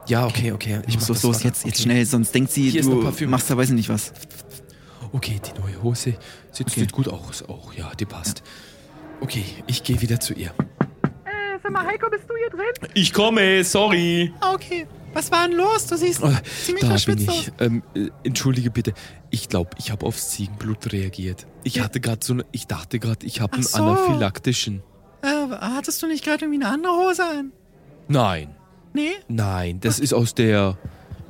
[0.09, 0.81] Ja, okay, okay.
[0.87, 3.69] Ich muss los, los, jetzt, jetzt schnell, sonst denkt sie, Hier du machst da weiß
[3.69, 4.13] ich nicht was.
[5.13, 6.15] Okay, die neue Hose
[6.51, 6.81] sieht, okay.
[6.81, 7.43] sieht gut aus.
[7.49, 8.39] Auch, ja, die passt.
[8.39, 8.45] Ja.
[9.23, 10.49] Okay, ich gehe wieder zu ihr.
[10.49, 12.91] Äh, sag mal, Heiko, bist du hier drin?
[12.95, 14.33] Ich komme, sorry.
[14.41, 14.87] Okay.
[15.13, 15.87] Was war denn los?
[15.87, 16.33] Du siehst oh,
[16.65, 17.53] ziemlich da bin ich.
[17.61, 18.95] Ähm, äh, entschuldige bitte.
[19.31, 21.47] Ich glaube, ich habe aufs Ziegenblut reagiert.
[21.65, 21.85] Ich ja.
[21.85, 23.79] hatte gerade so eine, ich dachte gerade, ich habe einen so.
[23.79, 24.83] anaphylaktischen.
[25.23, 27.53] Äh, hattest du nicht gerade irgendwie eine andere Hose an?
[28.09, 28.57] Nein.
[28.93, 29.13] Nee?
[29.29, 30.77] Nein, das ist aus der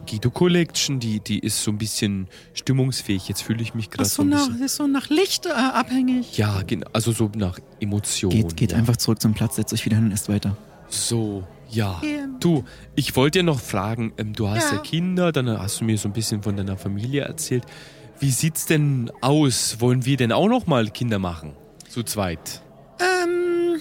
[0.09, 3.29] Guido Collection, die, die ist so ein bisschen stimmungsfähig.
[3.29, 4.65] Jetzt fühle ich mich gerade so, so ein nach, bisschen.
[4.65, 6.37] ist so nach Licht äh, abhängig.
[6.37, 8.37] Ja, also so nach Emotionen.
[8.37, 8.79] Geht, geht ja.
[8.79, 10.57] einfach zurück zum Platz, setzt euch wieder hin und esst weiter.
[10.89, 12.01] So, ja.
[12.05, 12.37] Ähm.
[12.41, 14.77] Du, ich wollte dir noch fragen, ähm, du hast ja.
[14.77, 17.65] ja Kinder, dann hast du mir so ein bisschen von deiner Familie erzählt.
[18.19, 19.81] Wie sieht's denn aus?
[19.81, 21.55] Wollen wir denn auch noch mal Kinder machen?
[21.89, 22.63] Zu zweit?
[23.01, 23.81] Ähm,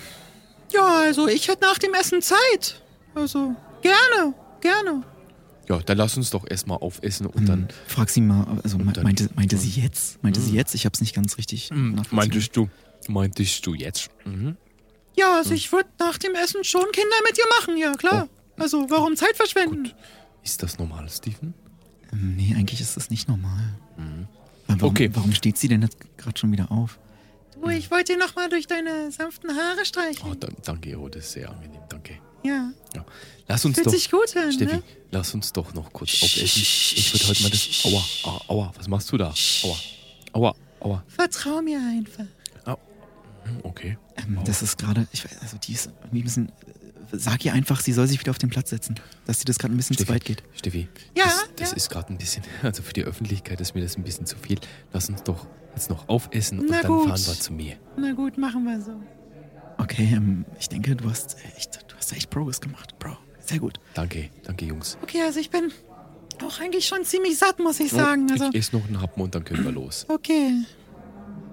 [0.72, 2.82] ja, also ich hätte nach dem Essen Zeit.
[3.14, 5.04] Also, Gerne, gerne.
[5.70, 7.46] Ja, dann lass uns doch erstmal aufessen und hm.
[7.46, 7.68] dann.
[7.88, 10.22] Frag sie mal, also meinte, meinte sie jetzt?
[10.24, 10.48] Meinte hm.
[10.48, 10.76] sie jetzt?
[10.76, 11.70] Ich hab's nicht ganz richtig.
[11.70, 12.02] Hm.
[12.12, 12.70] Meintest du?
[13.08, 14.10] Meintest du jetzt?
[14.26, 14.58] Mhm.
[15.18, 18.28] Ja, also ich würde nach dem Essen schon Kinder mit dir machen, ja klar.
[18.58, 18.62] Oh.
[18.62, 19.84] Also warum Zeit verschwenden?
[19.84, 19.96] Gut.
[20.44, 21.54] Ist das normal, Steven?
[22.12, 23.74] Ähm, nee, eigentlich ist das nicht normal.
[23.98, 24.28] Mhm.
[24.68, 25.10] Warum, okay.
[25.14, 27.00] Warum steht sie denn jetzt gerade schon wieder auf?
[27.54, 30.32] Du, ich wollte dir nochmal durch deine sanften Haare streichen.
[30.32, 32.18] Oh, danke, oh, das ist sehr angenehm, danke.
[32.44, 32.72] Ja.
[32.96, 33.06] ja.
[33.52, 33.92] Lass uns Fühlt doch.
[33.92, 34.84] sich gut an, Steffi, ne?
[35.12, 36.62] lass uns doch noch kurz aufessen.
[36.62, 37.68] Ich würde heute mal das.
[37.84, 39.34] Aua, aua, aua, was machst du da?
[39.64, 39.76] Aua,
[40.32, 41.04] aua, aua.
[41.10, 42.24] Vertrau mir einfach.
[42.66, 42.78] Oh.
[43.64, 43.98] Okay.
[44.16, 46.52] Ähm, das ist gerade, ich weiß, also die ist irgendwie ein bisschen.
[47.12, 48.96] Sag ihr einfach, sie soll sich wieder auf den Platz setzen.
[49.26, 50.44] Dass sie das gerade ein bisschen Steffi, zu weit geht.
[50.56, 51.76] Steffi, ja, das, das ja.
[51.76, 54.60] ist gerade ein bisschen, also für die Öffentlichkeit ist mir das ein bisschen zu viel.
[54.94, 55.46] Lass uns doch
[55.76, 57.10] jetzt noch aufessen Na und dann gut.
[57.10, 57.76] fahren wir zu mir.
[57.98, 58.94] Na gut, machen wir so.
[59.78, 63.18] Okay, ähm, ich denke, du hast echt, du hast echt Progress gemacht, Bro.
[63.46, 63.80] Sehr gut.
[63.94, 64.98] Danke, danke, Jungs.
[65.02, 65.72] Okay, also ich bin
[66.44, 68.28] auch eigentlich schon ziemlich satt, muss ich sagen.
[68.30, 70.06] Oh, also, ich esse noch einen Happen und dann können wir los.
[70.08, 70.54] Okay.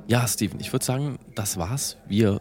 [0.06, 1.96] Ja, Steven, ich würde sagen, das war's.
[2.06, 2.40] Wir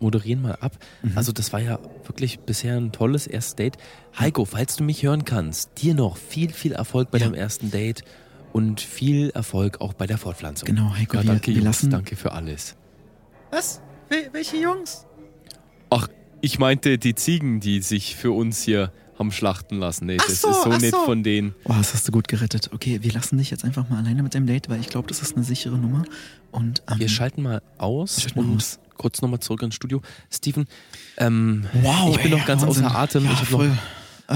[0.00, 0.72] moderieren mal ab.
[1.02, 1.12] Mhm.
[1.16, 3.76] Also das war ja wirklich bisher ein tolles erstes Date.
[4.18, 7.26] Heiko, falls du mich hören kannst, dir noch viel, viel Erfolg bei ja.
[7.26, 8.02] deinem ersten Date
[8.52, 10.66] und viel Erfolg auch bei der Fortpflanzung.
[10.66, 12.76] Genau, Heiko, ja, danke, wir, wir Jungs, danke für alles.
[13.50, 13.80] Was?
[14.08, 15.06] Wel welche Jungs?
[15.90, 16.08] Ach,
[16.40, 20.06] ich meinte die Ziegen, die sich für uns hier haben schlachten lassen.
[20.06, 21.04] Nee, ach das so, ist so nett so.
[21.04, 21.54] von denen.
[21.64, 22.70] Oh, das hast du gut gerettet.
[22.72, 25.20] Okay, wir lassen dich jetzt einfach mal alleine mit dem Date, weil ich glaube, das
[25.22, 26.04] ist eine sichere Nummer.
[26.52, 28.78] Und, ähm, wir schalten mal aus schalten und aus.
[28.96, 30.00] kurz nochmal zurück ins Studio.
[30.30, 30.66] Steven,
[31.16, 32.84] ähm, wow, ich bin ey, noch ganz Wahnsinn.
[32.84, 33.24] außer Atem.
[33.24, 33.76] Ja, ich habe noch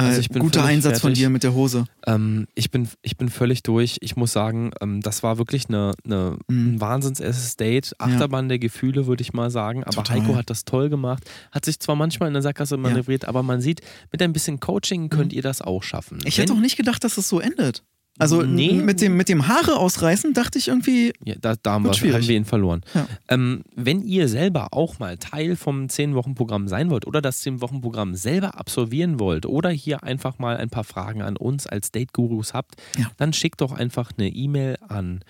[0.01, 1.03] also ich bin guter Einsatz fertig.
[1.03, 1.85] von dir mit der Hose.
[2.07, 3.99] Ähm, ich, bin, ich bin völlig durch.
[4.01, 6.75] Ich muss sagen, ähm, das war wirklich eine, eine, mhm.
[6.75, 7.95] ein wahnsinns Date.
[7.99, 8.51] Achterbahn ja.
[8.51, 9.85] der Gefühle, würde ich mal sagen.
[9.85, 10.21] Aber Total.
[10.21, 11.25] Heiko hat das toll gemacht.
[11.51, 13.29] Hat sich zwar manchmal in der Sackgasse manövriert, ja.
[13.29, 15.37] aber man sieht, mit ein bisschen Coaching könnt mhm.
[15.37, 16.19] ihr das auch schaffen.
[16.25, 17.85] Ich Wenn, hätte auch nicht gedacht, dass es so endet.
[18.19, 18.75] Also nee.
[18.75, 21.13] mit, dem, mit dem Haare ausreißen dachte ich irgendwie.
[21.25, 22.83] Ja, da, da haben, wir, haben, wir, ihn verloren.
[22.95, 23.09] Ja.
[23.29, 28.59] Ähm, wenn ihr selber auch mal Teil vom 10-Wochen-Programm sein wollt oder das 10-Wochen-Programm selber
[28.59, 33.11] absolvieren wollt oder hier einfach mal ein paar Fragen an uns als Date-Gurus habt, ja.
[33.17, 35.25] dann schickt doch einfach eine E-Mail an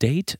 [0.00, 0.38] date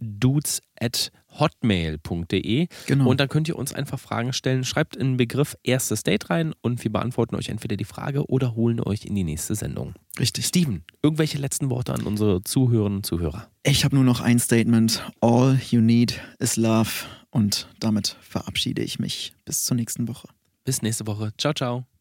[0.00, 3.08] dudes at hotmail.de genau.
[3.08, 4.64] und dann könnt ihr uns einfach Fragen stellen.
[4.64, 8.54] Schreibt in den Begriff erstes Date rein und wir beantworten euch entweder die Frage oder
[8.54, 9.94] holen euch in die nächste Sendung.
[10.18, 10.46] Richtig.
[10.46, 13.48] Steven, irgendwelche letzten Worte an unsere Zuhörerinnen und Zuhörer?
[13.62, 15.02] Ich habe nur noch ein Statement.
[15.20, 16.90] All you need is love
[17.30, 19.32] und damit verabschiede ich mich.
[19.44, 20.28] Bis zur nächsten Woche.
[20.64, 21.32] Bis nächste Woche.
[21.38, 21.97] Ciao, ciao.